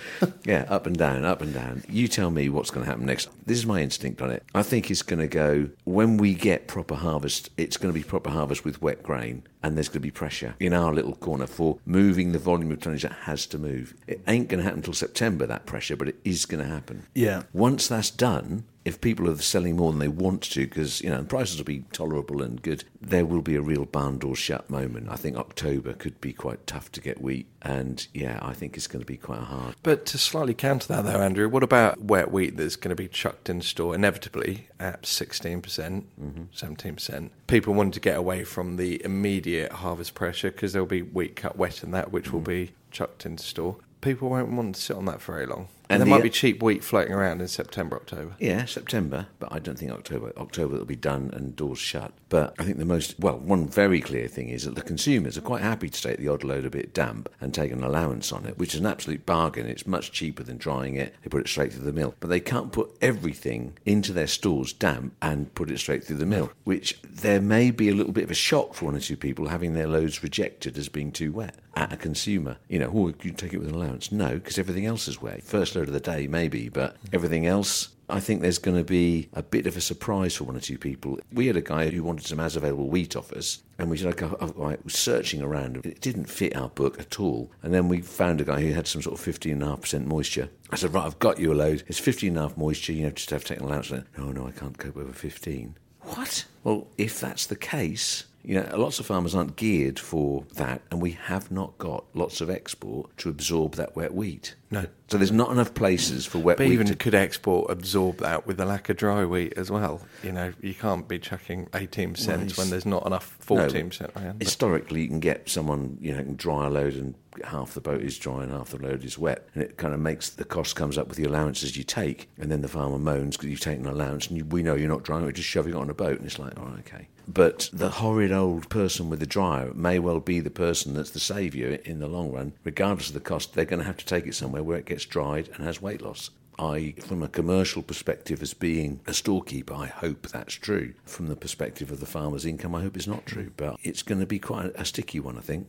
Yeah, 0.45 0.65
up 0.69 0.87
and 0.87 0.97
down, 0.97 1.25
up 1.25 1.41
and 1.41 1.53
down. 1.53 1.83
You 1.87 2.07
tell 2.07 2.31
me 2.31 2.49
what's 2.49 2.71
going 2.71 2.85
to 2.85 2.89
happen 2.89 3.05
next. 3.05 3.29
This 3.45 3.57
is 3.57 3.65
my 3.65 3.81
instinct 3.81 4.21
on 4.21 4.31
it. 4.31 4.43
I 4.55 4.63
think 4.63 4.89
it's 4.89 5.03
going 5.03 5.19
to 5.19 5.27
go 5.27 5.69
when 5.83 6.17
we 6.17 6.33
get 6.33 6.67
proper 6.67 6.95
harvest. 6.95 7.49
It's 7.57 7.77
going 7.77 7.93
to 7.93 7.99
be 7.99 8.03
proper 8.03 8.29
harvest 8.29 8.65
with 8.65 8.81
wet 8.81 9.03
grain, 9.03 9.43
and 9.61 9.77
there's 9.77 9.89
going 9.89 9.93
to 9.95 9.99
be 10.01 10.11
pressure 10.11 10.55
in 10.59 10.73
our 10.73 10.93
little 10.93 11.15
corner 11.15 11.47
for 11.47 11.77
moving 11.85 12.31
the 12.31 12.39
volume 12.39 12.71
of 12.71 12.79
tonnage 12.79 13.03
that 13.03 13.11
has 13.11 13.45
to 13.47 13.57
move. 13.57 13.93
It 14.07 14.21
ain't 14.27 14.47
going 14.47 14.59
to 14.59 14.63
happen 14.63 14.79
until 14.79 14.93
September 14.93 15.45
that 15.45 15.65
pressure, 15.65 15.95
but 15.95 16.07
it 16.07 16.19
is 16.23 16.45
going 16.45 16.63
to 16.63 16.69
happen. 16.69 17.05
Yeah. 17.13 17.43
Once 17.53 17.87
that's 17.87 18.09
done, 18.09 18.63
if 18.83 18.99
people 18.99 19.29
are 19.29 19.37
selling 19.37 19.75
more 19.75 19.91
than 19.91 19.99
they 19.99 20.07
want 20.07 20.41
to, 20.41 20.61
because 20.67 21.01
you 21.01 21.09
know 21.09 21.23
prices 21.23 21.57
will 21.57 21.65
be 21.65 21.83
tolerable 21.91 22.41
and 22.41 22.61
good, 22.61 22.83
there 22.99 23.25
will 23.25 23.41
be 23.41 23.55
a 23.55 23.61
real 23.61 23.85
barn 23.85 24.17
door 24.17 24.35
shut 24.35 24.69
moment. 24.69 25.09
I 25.09 25.15
think 25.15 25.37
October 25.37 25.93
could 25.93 26.19
be 26.19 26.33
quite 26.33 26.65
tough 26.65 26.91
to 26.93 27.01
get 27.01 27.21
wheat, 27.21 27.47
and 27.61 28.05
yeah, 28.13 28.39
I 28.41 28.53
think 28.53 28.75
it's 28.75 28.87
going 28.87 29.01
to 29.01 29.05
be 29.05 29.17
quite 29.17 29.41
hard. 29.41 29.75
But 29.83 30.05
to 30.07 30.17
slightly 30.17 30.53
counter 30.53 30.87
that, 30.87 31.03
though, 31.03 31.21
Andrew, 31.21 31.47
what 31.47 31.63
about 31.63 32.01
wet 32.01 32.31
wheat 32.31 32.57
that's 32.57 32.75
going 32.75 32.89
to 32.89 33.01
be 33.01 33.07
chucked 33.07 33.49
in 33.49 33.61
store 33.61 33.93
inevitably 33.93 34.67
at 34.79 35.03
16%, 35.03 35.61
17%? 35.61 36.03
Mm-hmm. 36.19 37.27
People 37.47 37.73
want 37.73 37.93
to 37.93 37.99
get 37.99 38.17
away 38.17 38.43
from 38.43 38.77
the 38.77 39.03
immediate 39.05 39.71
harvest 39.71 40.15
pressure 40.15 40.51
because 40.51 40.73
there'll 40.73 40.87
be 40.87 41.01
wheat 41.01 41.35
cut 41.35 41.55
wet 41.55 41.83
in 41.83 41.91
that, 41.91 42.11
which 42.11 42.31
will 42.31 42.39
mm-hmm. 42.39 42.65
be 42.65 42.71
chucked 42.89 43.25
into 43.25 43.43
store. 43.43 43.77
People 44.01 44.29
won't 44.29 44.51
want 44.51 44.73
to 44.75 44.81
sit 44.81 44.97
on 44.97 45.05
that 45.05 45.21
for 45.21 45.33
very 45.33 45.45
long. 45.45 45.67
And 45.91 46.01
And, 46.01 46.09
there 46.09 46.17
the- 46.17 46.19
might 46.21 46.23
be 46.23 46.29
cheap 46.29 46.63
wheat 46.63 46.83
floating 46.85 47.13
around 47.13 47.41
in 47.41 47.47
September, 47.49 47.97
October. 47.97 48.35
Yeah, 48.39 48.63
September, 48.63 49.27
but 49.39 49.51
I 49.51 49.59
don't 49.59 49.77
think 49.77 49.91
October. 49.91 50.31
October 50.37 50.75
it'll 50.75 50.85
be 50.85 50.95
done 50.95 51.31
and 51.33 51.53
doors 51.55 51.79
shut. 51.79 52.13
But 52.29 52.55
I 52.57 52.63
think 52.63 52.77
the 52.77 52.85
most 52.85 53.19
well, 53.19 53.37
one 53.37 53.67
very 53.67 53.99
clear 53.99 54.29
thing 54.29 54.47
is 54.47 54.63
that 54.63 54.75
the 54.75 54.81
consumers 54.81 55.37
are 55.37 55.41
quite 55.41 55.61
happy 55.61 55.89
to 55.89 56.01
take 56.01 56.17
the 56.17 56.29
odd 56.29 56.45
load 56.45 56.63
a 56.63 56.69
bit 56.69 56.93
damp 56.93 57.27
and 57.41 57.53
take 57.53 57.73
an 57.73 57.83
allowance 57.83 58.31
on 58.31 58.45
it, 58.45 58.57
which 58.57 58.73
is 58.73 58.79
an 58.79 58.85
absolute 58.85 59.25
bargain. 59.25 59.65
It's 59.67 59.85
much 59.85 60.13
cheaper 60.13 60.43
than 60.43 60.57
drying 60.57 60.95
it. 60.95 61.13
They 61.23 61.29
put 61.29 61.41
it 61.41 61.49
straight 61.49 61.73
through 61.73 61.83
the 61.83 61.91
mill, 61.91 62.15
but 62.21 62.29
they 62.29 62.39
can't 62.39 62.71
put 62.71 62.91
everything 63.01 63.73
into 63.85 64.13
their 64.13 64.27
stores 64.27 64.71
damp 64.71 65.13
and 65.21 65.53
put 65.55 65.69
it 65.69 65.77
straight 65.79 66.05
through 66.05 66.17
the 66.17 66.25
mill, 66.25 66.51
which 66.63 67.01
there 67.03 67.41
may 67.41 67.69
be 67.69 67.89
a 67.89 67.93
little 67.93 68.13
bit 68.13 68.23
of 68.23 68.31
a 68.31 68.35
shock 68.35 68.73
for 68.75 68.85
one 68.85 68.95
or 68.95 68.99
two 69.01 69.17
people 69.17 69.49
having 69.49 69.73
their 69.73 69.87
loads 69.87 70.23
rejected 70.23 70.77
as 70.77 70.87
being 70.87 71.11
too 71.11 71.31
wet 71.33 71.55
at 71.75 71.91
a 71.93 71.97
consumer. 71.97 72.57
You 72.69 72.79
know, 72.79 72.91
oh, 72.93 73.07
you 73.07 73.13
can 73.13 73.35
take 73.35 73.53
it 73.53 73.57
with 73.59 73.69
an 73.69 73.75
allowance. 73.75 74.11
No, 74.11 74.35
because 74.35 74.57
everything 74.57 74.85
else 74.85 75.07
is 75.07 75.21
wet. 75.21 75.43
First 75.43 75.75
of 75.87 75.93
the 75.93 75.99
day, 75.99 76.27
maybe, 76.27 76.69
but 76.69 76.97
everything 77.13 77.45
else. 77.45 77.89
I 78.09 78.19
think 78.19 78.41
there's 78.41 78.57
going 78.57 78.77
to 78.77 78.83
be 78.83 79.29
a 79.33 79.41
bit 79.41 79.65
of 79.67 79.77
a 79.77 79.81
surprise 79.81 80.35
for 80.35 80.43
one 80.43 80.57
or 80.57 80.59
two 80.59 80.77
people. 80.77 81.17
We 81.31 81.47
had 81.47 81.55
a 81.55 81.61
guy 81.61 81.89
who 81.89 82.03
wanted 82.03 82.27
some 82.27 82.41
as 82.41 82.57
available 82.57 82.89
wheat 82.89 83.15
off 83.15 83.31
us, 83.31 83.63
and 83.77 83.89
we 83.89 83.97
said, 83.97 84.21
I 84.21 84.77
was 84.83 84.93
searching 84.93 85.41
around. 85.41 85.77
It 85.85 86.01
didn't 86.01 86.25
fit 86.25 86.55
our 86.55 86.67
book 86.67 86.99
at 86.99 87.21
all. 87.21 87.51
And 87.63 87.73
then 87.73 87.87
we 87.87 88.01
found 88.01 88.41
a 88.41 88.43
guy 88.43 88.59
who 88.59 88.73
had 88.73 88.85
some 88.85 89.01
sort 89.01 89.17
of 89.17 89.25
15.5% 89.25 90.05
moisture. 90.05 90.49
I 90.71 90.75
said, 90.75 90.93
right, 90.93 91.05
I've 91.05 91.19
got 91.19 91.39
you 91.39 91.53
a 91.53 91.55
load. 91.55 91.83
It's 91.87 92.01
15.5 92.01 92.57
moisture. 92.57 92.91
You 92.91 93.03
know, 93.03 93.11
just 93.11 93.29
have 93.29 93.43
to 93.43 93.53
take 93.53 93.59
an 93.59 93.65
allowance. 93.65 93.91
on 93.91 93.99
it." 93.99 94.07
No, 94.17 94.31
no, 94.31 94.45
I 94.45 94.51
can't 94.51 94.77
cope 94.77 94.97
over 94.97 95.13
15. 95.13 95.75
What? 96.01 96.45
Well, 96.65 96.87
if 96.97 97.19
that's 97.19 97.45
the 97.45 97.55
case, 97.55 98.25
you 98.43 98.55
know, 98.55 98.77
lots 98.77 98.99
of 98.99 99.05
farmers 99.05 99.35
aren't 99.35 99.55
geared 99.55 99.99
for 99.99 100.45
that, 100.55 100.81
and 100.89 101.01
we 101.01 101.11
have 101.11 101.51
not 101.51 101.77
got 101.77 102.05
lots 102.13 102.41
of 102.41 102.49
export 102.49 103.15
to 103.17 103.29
absorb 103.29 103.75
that 103.75 103.95
wet 103.95 104.13
wheat. 104.13 104.55
No. 104.71 104.85
So 105.09 105.17
there's 105.17 105.31
not 105.31 105.51
enough 105.51 105.73
places 105.73 106.25
for 106.25 106.37
wet 106.39 106.57
wheat. 106.57 106.63
But 106.63 106.69
wheat. 106.69 106.73
even 106.73 106.87
to, 106.87 106.95
could 106.95 107.13
export 107.13 107.69
absorb 107.69 108.17
that 108.19 108.47
with 108.47 108.57
the 108.57 108.65
lack 108.65 108.89
of 108.89 108.97
dry 108.97 109.25
wheat 109.25 109.53
as 109.57 109.69
well? 109.69 110.01
You 110.23 110.31
know, 110.31 110.53
you 110.61 110.73
can't 110.73 111.07
be 111.07 111.19
chucking 111.19 111.67
18 111.73 112.15
Well, 112.25 112.37
when 112.55 112.69
there's 112.69 112.85
not 112.85 113.05
enough 113.05 113.37
No, 113.49 113.57
14% 113.57 114.15
around. 114.15 114.39
But- 114.39 114.47
Historically, 114.47 115.01
you 115.01 115.07
can 115.09 115.19
get 115.19 115.49
someone, 115.49 115.97
you 115.99 116.15
know, 116.15 116.23
can 116.23 116.35
dry 116.35 116.67
a 116.67 116.69
load 116.69 116.93
and 116.95 117.15
half 117.43 117.73
the 117.73 117.81
boat 117.81 118.01
is 118.01 118.17
dry 118.17 118.43
and 118.43 118.51
half 118.51 118.69
the 118.69 118.77
load 118.77 119.03
is 119.03 119.17
wet. 119.17 119.47
And 119.53 119.63
it 119.63 119.77
kind 119.77 119.93
of 119.93 119.99
makes 119.99 120.29
the 120.29 120.45
cost 120.45 120.75
comes 120.75 120.97
up 120.97 121.07
with 121.09 121.17
the 121.17 121.25
allowances 121.25 121.75
you 121.75 121.83
take. 121.83 122.29
And 122.37 122.49
then 122.49 122.61
the 122.61 122.67
farmer 122.69 122.97
moans 122.97 123.35
because 123.35 123.49
you've 123.49 123.59
taken 123.59 123.85
an 123.85 123.91
allowance 123.91 124.27
and 124.27 124.37
you, 124.37 124.45
we 124.45 124.63
know 124.63 124.75
you're 124.75 124.89
not 124.89 125.03
drying, 125.03 125.25
we're 125.25 125.31
just 125.33 125.49
shoving 125.49 125.73
it 125.73 125.77
on 125.77 125.89
a 125.89 125.93
boat. 125.93 126.17
And 126.17 126.25
it's 126.25 126.39
like, 126.39 126.53
oh, 126.57 126.75
okay. 126.79 127.09
But 127.33 127.69
the 127.71 127.89
horrid 127.89 128.31
old 128.31 128.69
person 128.69 129.09
with 129.09 129.19
the 129.19 129.25
dryer 129.25 129.73
may 129.73 129.99
well 129.99 130.19
be 130.19 130.39
the 130.39 130.49
person 130.49 130.93
that's 130.93 131.11
the 131.11 131.19
saviour 131.19 131.75
in 131.85 131.99
the 131.99 132.07
long 132.07 132.31
run. 132.31 132.53
Regardless 132.63 133.07
of 133.07 133.13
the 133.13 133.21
cost, 133.21 133.53
they're 133.53 133.63
going 133.63 133.79
to 133.79 133.85
have 133.85 133.97
to 133.97 134.05
take 134.05 134.27
it 134.27 134.35
somewhere 134.35 134.63
where 134.63 134.77
it 134.77 134.85
gets 134.85 135.05
dried 135.05 135.49
and 135.53 135.65
has 135.65 135.81
weight 135.81 136.01
loss. 136.01 136.31
I, 136.59 136.93
from 136.99 137.23
a 137.23 137.29
commercial 137.29 137.81
perspective, 137.81 138.41
as 138.41 138.53
being 138.53 138.99
a 139.07 139.13
storekeeper, 139.13 139.73
I 139.73 139.87
hope 139.87 140.27
that's 140.27 140.53
true. 140.53 140.93
From 141.05 141.27
the 141.27 141.35
perspective 141.35 141.89
of 141.89 142.01
the 142.01 142.05
farmer's 142.05 142.45
income, 142.45 142.75
I 142.75 142.81
hope 142.81 142.97
it's 142.97 143.07
not 143.07 143.25
true. 143.25 143.51
But 143.55 143.77
it's 143.81 144.03
going 144.03 144.19
to 144.19 144.27
be 144.27 144.37
quite 144.37 144.71
a, 144.75 144.85
sticky 144.85 145.21
one, 145.21 145.37
I 145.37 145.41
think. 145.41 145.67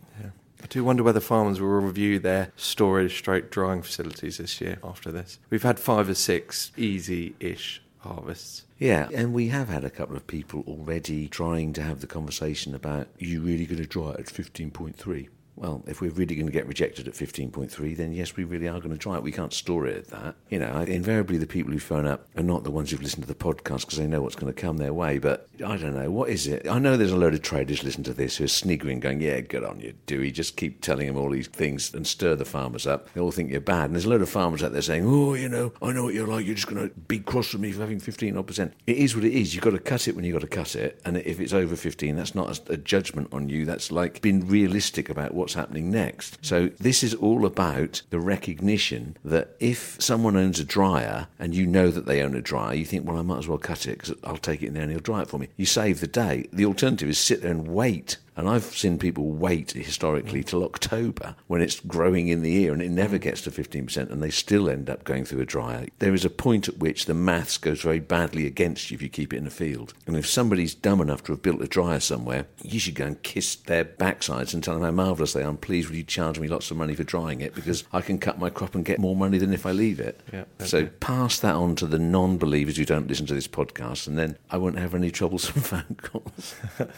I 0.63 0.67
do 0.67 0.85
wonder 0.85 1.03
whether 1.03 1.21
farmers 1.21 1.61
will 1.61 1.69
review 1.69 2.19
their 2.19 2.53
storage 2.57 3.17
stroke 3.19 3.51
drying 3.51 3.83
facilities 3.83 4.39
this 4.39 4.61
year 4.61 4.79
after 4.83 5.11
this. 5.11 5.39
We've 5.49 5.63
had 5.63 5.79
five 5.79 6.09
or 6.09 6.15
six 6.15 6.73
easy 6.77 7.35
ish 7.41 7.83
harvests. 8.03 8.65
Yeah, 8.79 9.09
and 9.15 9.33
we 9.33 9.49
have 9.49 9.69
had 9.69 9.85
a 9.85 9.91
couple 9.91 10.17
of 10.17 10.27
people 10.27 10.65
already 10.67 11.29
trying 11.29 11.73
to 11.75 11.83
have 11.83 12.01
the 12.01 12.07
conversation 12.07 12.75
about, 12.75 13.09
are 13.21 13.25
you 13.25 13.41
really 13.41 13.67
going 13.67 13.81
to 13.81 13.87
dry 13.87 14.11
it 14.11 14.21
at 14.21 14.27
15.3? 14.27 15.29
Well, 15.57 15.85
if 15.87 16.01
we're 16.01 16.11
really 16.11 16.35
going 16.35 16.47
to 16.47 16.53
get 16.53 16.67
rejected 16.67 17.07
at 17.07 17.15
15.3, 17.15 17.97
then 17.97 18.13
yes, 18.13 18.37
we 18.37 18.45
really 18.45 18.69
are 18.69 18.79
going 18.79 18.93
to 18.93 18.99
try 18.99 19.17
it. 19.17 19.23
We 19.23 19.33
can't 19.33 19.53
store 19.53 19.87
it 19.87 19.97
at 19.97 20.09
that. 20.09 20.35
You 20.49 20.59
know, 20.59 20.73
I- 20.73 20.85
invariably 20.85 21.39
the 21.39 21.47
people 21.47 21.73
who 21.73 21.79
phone 21.79 22.07
up 22.07 22.27
are 22.37 22.43
not 22.43 22.65
the 22.65 22.71
ones 22.71 22.91
who've 22.91 23.03
listened 23.03 23.23
to 23.25 23.29
the 23.29 23.35
podcast 23.35 23.81
because 23.81 23.99
they 23.99 24.07
know 24.07 24.23
what's 24.23 24.35
going 24.35 24.53
to 24.53 24.59
come 24.61 24.79
their 24.79 24.95
way. 24.95 25.19
But 25.19 25.49
I 25.65 25.77
don't 25.77 25.95
know, 25.95 26.11
what 26.11 26.31
is 26.31 26.47
it? 26.47 26.67
I 26.69 26.79
know 26.79 26.97
there's 26.97 27.13
a 27.13 27.17
load 27.17 27.35
of 27.35 27.43
traders 27.43 27.85
listening 27.85 28.05
to 28.05 28.15
this 28.15 28.37
who 28.39 28.45
are 28.45 28.49
sniggering, 28.49 29.01
going, 29.01 29.21
yeah, 29.21 29.41
good 29.41 29.65
on 29.65 29.81
you, 29.81 29.95
Dewey. 30.07 30.31
Just 30.33 30.57
keep 30.57 30.81
telling 30.81 31.07
them 31.07 31.17
all 31.17 31.31
these 31.31 31.49
things 31.49 31.93
and 31.95 32.07
stir 32.07 32.35
the 32.35 32.45
farmers 32.45 32.87
up. 32.87 33.13
They 33.13 33.21
all 33.21 33.31
think 33.31 33.51
you're 33.51 33.61
bad. 33.61 33.87
And 33.87 33.95
there's 33.95 34.07
a 34.07 34.11
load 34.11 34.23
of 34.23 34.31
farmers 34.31 34.63
out 34.63 34.73
there 34.73 34.83
saying, 34.83 35.05
oh, 35.07 35.35
you 35.35 35.49
know, 35.49 35.73
I 35.83 35.93
know 35.93 36.05
what 36.05 36.15
you're 36.15 36.27
like. 36.27 36.47
You're 36.47 36.55
just 36.55 36.67
going 36.69 36.89
to 36.89 36.95
be 36.95 37.19
cross 37.19 37.53
with 37.53 37.63
me 37.63 37.73
for 37.73 37.81
having 37.81 38.01
15 38.01 38.37
odd 38.37 38.47
percent. 38.47 38.75
It 38.87 38.97
is 38.97 39.15
what 39.15 39.25
it 39.25 39.33
is. 39.33 39.55
You've 39.55 39.65
got 39.65 39.71
to 39.71 39.79
cut 39.79 40.09
it 40.09 40.17
when 40.17 40.25
you've 40.25 40.35
got 40.35 40.41
to 40.41 40.47
cut 40.47 40.75
it. 40.77 41.01
And 41.05 41.19
if 41.19 41.41
it's 41.41 41.53
over 41.53 41.77
15, 41.77 42.17
that's 42.17 42.35
not 42.35 42.61
a, 42.69 42.77
judgment 42.83 43.29
on 43.33 43.49
you. 43.49 43.65
That's 43.65 43.93
like 43.93 44.21
being 44.23 44.49
realistic 44.49 45.09
about 45.09 45.35
what's 45.43 45.55
happening 45.55 45.91
next. 45.91 46.39
So 46.45 46.69
this 46.79 47.03
is 47.03 47.15
all 47.15 47.45
about 47.45 48.03
the 48.11 48.21
recognition 48.21 49.17
that 49.25 49.57
if 49.61 49.97
someone 50.01 50.37
owns 50.37 50.59
a 50.59 50.65
dryer 50.65 51.29
and 51.39 51.55
you 51.55 51.67
know 51.67 51.91
that 51.91 52.07
they 52.07 52.23
own 52.23 52.35
a 52.35 52.41
dryer, 52.41 52.75
you 52.75 52.85
think, 52.85 53.07
well, 53.07 53.19
I 53.19 53.23
might 53.23 53.39
as 53.39 53.49
well 53.49 53.59
cut 53.59 53.87
it 53.87 53.99
because 53.99 54.15
I'll 54.25 54.37
take 54.37 54.63
it 54.63 54.69
in 54.69 54.75
there 54.75 54.85
and 54.85 54.93
he'll 54.93 55.01
dry 55.01 55.23
it 55.23 55.29
for 55.29 55.39
me. 55.39 55.49
You 55.57 55.67
save 55.67 56.01
the 56.01 56.07
day. 56.07 56.47
The 56.53 56.65
alternative 56.65 57.09
is 57.09 57.19
sit 57.19 57.43
there 57.43 57.51
and 57.51 57.69
wait. 57.69 58.17
And 58.37 58.49
I've 58.49 58.65
seen 58.65 58.99
people 58.99 59.31
wait 59.31 59.73
historically 59.73 60.43
till 60.43 60.65
October 60.65 61.35
when 61.47 61.61
it's 61.61 61.81
growing 61.81 62.29
in 62.29 62.43
the 62.43 62.55
ear 62.57 62.73
and 62.73 62.81
it 62.81 62.91
never 62.91 63.19
mm. 63.19 63.23
gets 63.23 63.43
to 63.43 63.51
15% 63.51 64.11
and 64.11 64.23
they 64.23 64.31
still 64.31 64.69
end 64.69 64.89
up 64.89 65.05
going 65.05 65.25
through 65.25 65.41
a 65.41 65.47
dryer. 65.47 65.87
There 65.99 66.15
is 66.15 66.25
a 66.25 66.31
point 66.31 66.69
at 66.69 66.79
which 66.79 67.07
the 67.07 67.15
maths 67.15 67.59
goes 67.59 67.83
very 67.83 68.01
badly 68.01 68.47
against 68.47 68.91
you 68.91 68.95
if 68.95 69.03
you 69.03 69.09
keep 69.09 69.33
it 69.33 69.39
in 69.39 69.47
a 69.47 69.51
field. 69.51 69.93
And 70.07 70.17
if 70.17 70.27
somebody's 70.27 70.75
dumb 70.75 71.01
enough 71.01 71.23
to 71.25 71.33
have 71.33 71.43
built 71.43 71.61
a 71.61 71.67
dryer 71.67 72.01
somewhere, 72.01 72.47
you 72.63 72.79
should 72.79 72.95
go 72.95 73.07
and 73.07 73.23
kiss 73.23 73.55
their 73.57 73.85
backsides 73.85 74.55
and 74.55 74.65
tell 74.65 74.75
them 74.75 74.85
how 74.85 74.91
marvellous 74.91 75.35
they 75.35 75.43
are. 75.43 75.49
I'm 75.49 75.59
pleased 75.59 75.89
will 75.89 75.97
you 75.97 76.05
charge 76.05 76.39
me 76.39 76.49
lots 76.49 76.71
of 76.71 76.77
money 76.77 76.95
for 76.95 77.05
drying 77.05 77.41
it 77.41 77.55
because 77.55 77.85
I 77.93 78.01
can 78.01 78.19
cut 78.19 78.39
my 78.39 78.49
crop 78.49 78.75
and 78.75 78.85
get 78.85 78.99
more 78.99 79.17
money 79.17 79.39
than 79.39 79.53
if 79.53 79.67
I 79.67 79.73
leave 79.73 80.01
it. 80.01 80.21
Yeah, 80.33 80.45
so 80.61 80.87
pass 80.87 81.39
that 81.41 81.55
on 81.55 81.77
to 81.77 81.87
the 81.87 81.99
non-believers 81.99 82.77
who 82.79 82.85
don't 82.85 83.09
listen 83.09 83.27
to 83.27 83.35
this 83.35 83.49
podcast 83.49 84.07
and 84.07 84.19
then 84.19 84.39
I 84.51 84.57
won't 84.57 84.79
have 84.79 84.95
any 84.95 85.11
troublesome 85.11 85.63
phone 85.63 85.97
calls. 86.01 86.55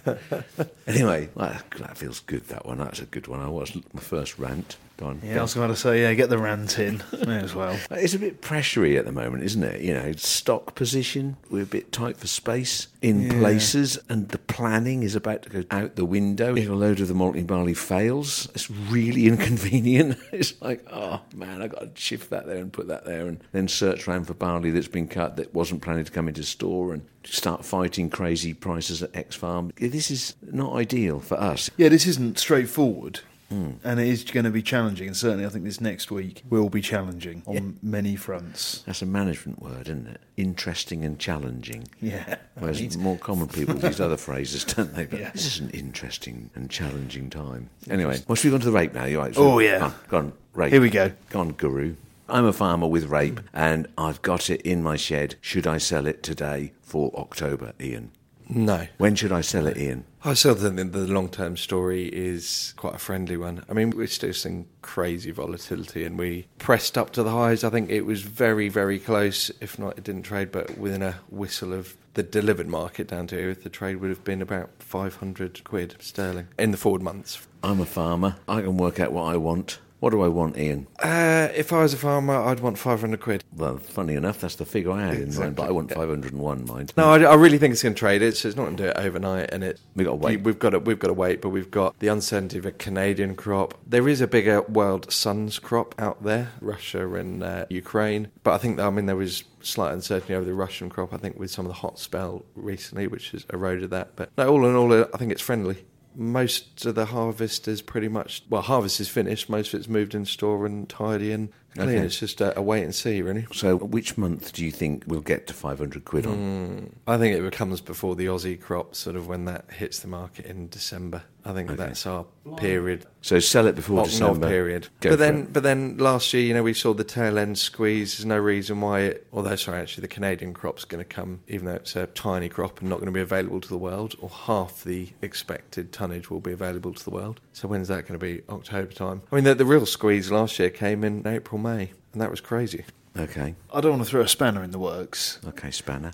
Anyway, 0.86 1.23
well, 1.34 1.56
that 1.78 1.96
feels 1.96 2.20
good. 2.20 2.48
That 2.48 2.66
one. 2.66 2.78
That's 2.78 3.00
a 3.00 3.06
good 3.06 3.26
one. 3.26 3.40
I 3.40 3.48
was 3.48 3.74
my 3.92 4.00
first 4.00 4.38
rant. 4.38 4.76
Go 4.96 5.06
on. 5.06 5.20
Yeah, 5.24 5.40
I 5.40 5.42
was 5.42 5.54
going 5.54 5.70
to 5.70 5.76
say, 5.76 6.02
yeah, 6.02 6.14
get 6.14 6.30
the 6.30 6.38
rant 6.38 6.78
in 6.78 7.02
May 7.26 7.38
as 7.38 7.52
well. 7.52 7.76
It's 7.90 8.14
a 8.14 8.18
bit 8.18 8.40
pressury 8.40 8.96
at 8.96 9.04
the 9.04 9.10
moment, 9.10 9.42
isn't 9.42 9.62
it? 9.64 9.80
You 9.80 9.92
know, 9.94 10.12
stock 10.12 10.76
position. 10.76 11.36
We're 11.50 11.64
a 11.64 11.66
bit 11.66 11.90
tight 11.90 12.16
for 12.16 12.28
space 12.28 12.86
in 13.02 13.22
Yeah. 13.22 13.38
places, 13.40 13.98
and 14.08 14.28
the 14.28 14.38
planning 14.38 15.02
is 15.02 15.16
about 15.16 15.42
to 15.42 15.48
go 15.50 15.64
out 15.72 15.96
the 15.96 16.04
window. 16.04 16.54
If 16.56 16.68
a 16.68 16.74
load 16.74 17.00
of 17.00 17.08
the 17.08 17.14
malting 17.14 17.46
barley 17.46 17.74
fails, 17.74 18.48
it's 18.54 18.70
really 18.70 19.26
inconvenient. 19.26 20.16
It's 20.32 20.60
like, 20.62 20.84
oh 20.92 21.20
man, 21.34 21.60
I've 21.62 21.70
got 21.72 21.80
to 21.94 22.00
shift 22.00 22.30
that 22.30 22.46
there 22.46 22.58
and 22.58 22.72
put 22.72 22.86
that 22.88 23.04
there, 23.04 23.26
and 23.26 23.42
then 23.52 23.66
search 23.68 24.06
around 24.06 24.26
for 24.26 24.34
barley 24.34 24.70
that's 24.70 24.86
been 24.88 25.08
cut 25.08 25.36
that 25.36 25.52
wasn't 25.54 25.82
planning 25.82 26.04
to 26.04 26.10
come 26.12 26.28
into 26.28 26.42
store, 26.44 26.92
and 26.92 27.02
start 27.24 27.64
fighting 27.64 28.10
crazy 28.10 28.54
prices 28.54 29.02
at 29.02 29.14
X 29.16 29.34
Farm. 29.34 29.72
This 29.76 30.10
is 30.10 30.34
not 30.42 30.74
ideal 30.74 31.18
for 31.20 31.34
us. 31.40 31.68
Yeah, 31.76 31.88
this 31.88 32.06
isn't 32.06 32.38
straightforward. 32.38 33.20
And 33.50 34.00
it 34.00 34.08
is 34.08 34.24
going 34.24 34.44
to 34.44 34.50
be 34.50 34.62
challenging, 34.62 35.06
and 35.06 35.16
certainly 35.16 35.46
I 35.46 35.48
think 35.48 35.64
this 35.64 35.80
next 35.80 36.10
week 36.10 36.42
will 36.50 36.68
be 36.68 36.80
challenging 36.80 37.42
on 37.46 37.78
many 37.82 38.16
fronts. 38.16 38.82
That's 38.86 39.00
a 39.02 39.06
management 39.06 39.62
word, 39.62 39.82
isn't 39.88 40.08
it? 40.08 40.20
Interesting 40.36 41.04
and 41.04 41.18
challenging. 41.20 41.86
Yeah. 42.00 42.36
Whereas 42.58 42.96
more 42.98 43.16
common 43.16 43.46
people 43.48 43.76
use 43.78 44.00
other 44.00 44.16
phrases, 44.26 44.64
don't 44.64 44.92
they? 44.94 45.04
But 45.04 45.20
Yeah. 45.20 45.30
this 45.30 45.46
is 45.46 45.60
an 45.60 45.70
interesting 45.70 46.50
and 46.56 46.68
challenging 46.68 47.30
time. 47.30 47.70
Anyway, 47.88 48.18
well, 48.26 48.34
should 48.34 48.46
we 48.46 48.50
go 48.50 48.54
on 48.56 48.60
to 48.62 48.66
the 48.66 48.72
rape 48.72 48.92
now? 48.94 49.04
You 49.04 49.18
right? 49.20 49.34
Oh, 49.36 49.60
yeah. 49.60 49.78
Ah, 49.82 50.00
go 50.08 50.18
on, 50.18 50.32
rape. 50.54 50.72
Here 50.72 50.80
we 50.80 50.90
go. 50.90 51.12
Go 51.30 51.40
on, 51.40 51.52
guru. 51.52 51.94
I'm 52.28 52.46
a 52.46 52.52
farmer 52.52 52.88
with 52.88 53.04
rape, 53.04 53.38
and 53.52 53.86
I've 53.98 54.22
got 54.22 54.48
it 54.50 54.62
in 54.62 54.82
my 54.82 54.96
shed. 54.96 55.36
Should 55.42 55.66
I 55.66 55.78
sell 55.78 56.06
it 56.06 56.22
today 56.22 56.72
for 56.82 57.12
October, 57.14 57.72
Ian? 57.80 58.10
No. 58.48 58.86
When 58.98 59.14
should 59.14 59.30
I 59.32 59.42
sell 59.42 59.66
it, 59.66 59.76
Ian? 59.76 60.04
I 60.26 60.32
still 60.32 60.54
think 60.54 60.92
the 60.92 61.06
long 61.06 61.28
term 61.28 61.54
story 61.58 62.06
is 62.06 62.72
quite 62.78 62.94
a 62.94 62.98
friendly 62.98 63.36
one. 63.36 63.62
I 63.68 63.74
mean, 63.74 63.90
we're 63.90 64.06
still 64.06 64.32
seeing 64.32 64.66
crazy 64.80 65.30
volatility 65.30 66.02
and 66.02 66.18
we 66.18 66.46
pressed 66.56 66.96
up 66.96 67.10
to 67.10 67.22
the 67.22 67.30
highs. 67.30 67.62
I 67.62 67.68
think 67.68 67.90
it 67.90 68.06
was 68.06 68.22
very, 68.22 68.70
very 68.70 68.98
close. 68.98 69.50
If 69.60 69.78
not, 69.78 69.98
it 69.98 70.04
didn't 70.04 70.22
trade, 70.22 70.50
but 70.50 70.78
within 70.78 71.02
a 71.02 71.16
whistle 71.28 71.74
of 71.74 71.94
the 72.14 72.22
delivered 72.22 72.68
market 72.68 73.08
down 73.08 73.26
to 73.28 73.36
here, 73.36 73.54
the 73.54 73.68
trade 73.68 73.96
would 73.96 74.08
have 74.08 74.24
been 74.24 74.40
about 74.40 74.70
500 74.78 75.62
quid 75.62 75.96
sterling 76.00 76.48
in 76.58 76.70
the 76.70 76.78
forward 76.78 77.02
months. 77.02 77.46
I'm 77.62 77.80
a 77.80 77.86
farmer. 77.86 78.36
I 78.48 78.62
can 78.62 78.78
work 78.78 79.00
out 79.00 79.12
what 79.12 79.24
I 79.24 79.36
want. 79.36 79.78
What 80.04 80.10
do 80.10 80.20
I 80.20 80.28
want, 80.28 80.58
Ian? 80.58 80.86
Uh, 80.98 81.48
if 81.54 81.72
I 81.72 81.80
was 81.80 81.94
a 81.94 81.96
farmer, 81.96 82.34
I'd 82.34 82.60
want 82.60 82.76
500 82.76 83.18
quid. 83.22 83.42
Well, 83.56 83.78
funny 83.78 84.16
enough, 84.16 84.38
that's 84.38 84.56
the 84.56 84.66
figure 84.66 84.92
I 84.92 85.06
had 85.06 85.16
in 85.16 85.34
mind, 85.34 85.56
but 85.56 85.66
I 85.66 85.70
want 85.70 85.94
501, 85.94 86.66
mind. 86.66 86.92
No, 86.94 87.14
I, 87.14 87.22
I 87.22 87.34
really 87.36 87.56
think 87.56 87.72
it's 87.72 87.82
going 87.82 87.94
to 87.94 87.98
trade 87.98 88.20
it. 88.20 88.36
So 88.36 88.48
it's 88.48 88.54
not 88.54 88.64
going 88.64 88.76
to 88.76 88.82
do 88.82 88.88
it 88.90 88.96
overnight, 88.98 89.48
and 89.50 89.64
it 89.64 89.80
We 89.96 90.04
gotta 90.04 90.16
wait. 90.16 90.42
We've 90.42 90.58
got 90.58 90.70
to 90.70 90.78
we've 90.78 90.98
got 90.98 91.08
to 91.08 91.14
wait, 91.14 91.40
but 91.40 91.48
we've 91.48 91.70
got 91.70 91.98
the 92.00 92.08
uncertainty 92.08 92.58
of 92.58 92.66
a 92.66 92.72
Canadian 92.72 93.34
crop. 93.34 93.78
There 93.86 94.06
is 94.06 94.20
a 94.20 94.26
bigger 94.26 94.60
world 94.60 95.10
sun's 95.10 95.58
crop 95.58 95.94
out 95.98 96.22
there, 96.22 96.50
Russia 96.60 97.14
and 97.14 97.42
uh, 97.42 97.64
Ukraine. 97.70 98.28
But 98.42 98.52
I 98.52 98.58
think 98.58 98.78
I 98.80 98.90
mean 98.90 99.06
there 99.06 99.16
was 99.16 99.44
slight 99.62 99.94
uncertainty 99.94 100.34
over 100.34 100.44
the 100.44 100.52
Russian 100.52 100.90
crop. 100.90 101.14
I 101.14 101.16
think 101.16 101.38
with 101.38 101.50
some 101.50 101.64
of 101.64 101.70
the 101.70 101.78
hot 101.78 101.98
spell 101.98 102.44
recently, 102.54 103.06
which 103.06 103.30
has 103.30 103.46
eroded 103.50 103.88
that. 103.88 104.16
But 104.16 104.32
no, 104.36 104.50
all 104.50 104.66
in 104.66 104.74
all, 104.74 104.92
I 104.92 105.16
think 105.16 105.32
it's 105.32 105.40
friendly. 105.40 105.78
Most 106.14 106.84
of 106.86 106.94
the 106.94 107.06
harvest 107.06 107.66
is 107.68 107.82
pretty 107.82 108.08
much 108.08 108.42
well, 108.48 108.62
harvest 108.62 109.00
is 109.00 109.08
finished. 109.08 109.48
Most 109.48 109.74
of 109.74 109.80
it's 109.80 109.88
moved 109.88 110.14
in 110.14 110.24
store 110.24 110.66
and 110.66 110.88
tidy 110.88 111.32
and 111.32 111.50
clean. 111.74 111.88
Okay. 111.88 111.98
It's 111.98 112.18
just 112.18 112.40
a, 112.40 112.58
a 112.58 112.62
wait 112.62 112.84
and 112.84 112.94
see, 112.94 113.22
really. 113.22 113.46
So, 113.52 113.76
which 113.76 114.16
month 114.16 114.52
do 114.52 114.64
you 114.64 114.70
think 114.70 115.04
we'll 115.06 115.20
get 115.20 115.46
to 115.48 115.54
500 115.54 116.04
quid 116.04 116.26
on? 116.26 116.34
Hmm. 116.34 116.84
I 117.06 117.18
think 117.18 117.36
it 117.36 117.52
comes 117.52 117.80
before 117.80 118.16
the 118.16 118.26
Aussie 118.26 118.60
crop, 118.60 118.94
sort 118.94 119.16
of 119.16 119.26
when 119.28 119.44
that 119.46 119.66
hits 119.70 119.98
the 119.98 120.08
market 120.08 120.46
in 120.46 120.68
December. 120.68 121.22
I 121.46 121.52
think 121.52 121.68
Okay. 121.70 121.76
that's 121.76 122.06
our 122.06 122.24
period, 122.56 123.04
So, 123.20 123.38
sell 123.38 123.66
it 123.66 123.74
before 123.74 123.96
oh, 123.96 124.04
hot 124.04 124.06
north 124.06 124.12
December. 124.40 124.48
period. 124.48 124.88
Go 125.00 125.10
but 125.10 125.18
then, 125.18 125.36
it. 125.42 125.52
but 125.52 125.62
then 125.62 125.98
last 125.98 126.32
year, 126.32 126.42
you 126.42 126.54
know, 126.54 126.62
we 126.62 126.72
saw 126.72 126.94
the 126.94 127.04
tail 127.04 127.38
end 127.38 127.58
squeeze. 127.58 128.16
There's 128.16 128.24
no 128.24 128.38
reason 128.38 128.80
why 128.80 129.00
it. 129.00 129.26
Although, 129.32 129.56
sorry, 129.56 129.80
actually, 129.80 130.02
the 130.02 130.08
Canadian 130.08 130.54
crop's 130.54 130.84
going 130.86 131.04
to 131.04 131.08
come, 131.08 131.40
even 131.48 131.66
though 131.66 131.74
it's 131.74 131.96
a 131.96 132.06
tiny 132.06 132.48
crop 132.48 132.80
and 132.80 132.88
not 132.88 132.96
going 132.96 133.06
to 133.06 133.12
be 133.12 133.20
available 133.20 133.60
to 133.60 133.68
the 133.68 133.76
world, 133.78 134.14
or 134.20 134.30
half 134.30 134.84
the 134.84 135.10
expected 135.20 135.92
tonnage 135.92 136.30
will 136.30 136.40
be 136.40 136.52
available 136.52 136.94
to 136.94 137.04
the 137.04 137.10
world. 137.10 137.40
So 137.52 137.68
when's 137.68 137.88
that 137.88 138.06
going 138.08 138.18
to 138.18 138.24
be? 138.24 138.42
October 138.48 138.92
time. 138.92 139.22
I 139.30 139.34
mean, 139.34 139.44
the, 139.44 139.54
the 139.54 139.66
real 139.66 139.84
squeeze 139.86 140.30
last 140.30 140.58
year 140.58 140.70
came 140.70 141.04
in 141.04 141.26
April, 141.26 141.58
May, 141.60 141.92
and 142.14 142.22
that 142.22 142.30
was 142.30 142.40
crazy. 142.40 142.84
Okay, 143.18 143.54
I 143.72 143.80
don't 143.80 143.92
want 143.92 144.02
to 144.04 144.08
throw 144.10 144.22
a 144.22 144.28
spanner 144.28 144.62
in 144.64 144.70
the 144.72 144.78
works, 144.78 145.38
okay, 145.46 145.70
Spanner. 145.70 146.12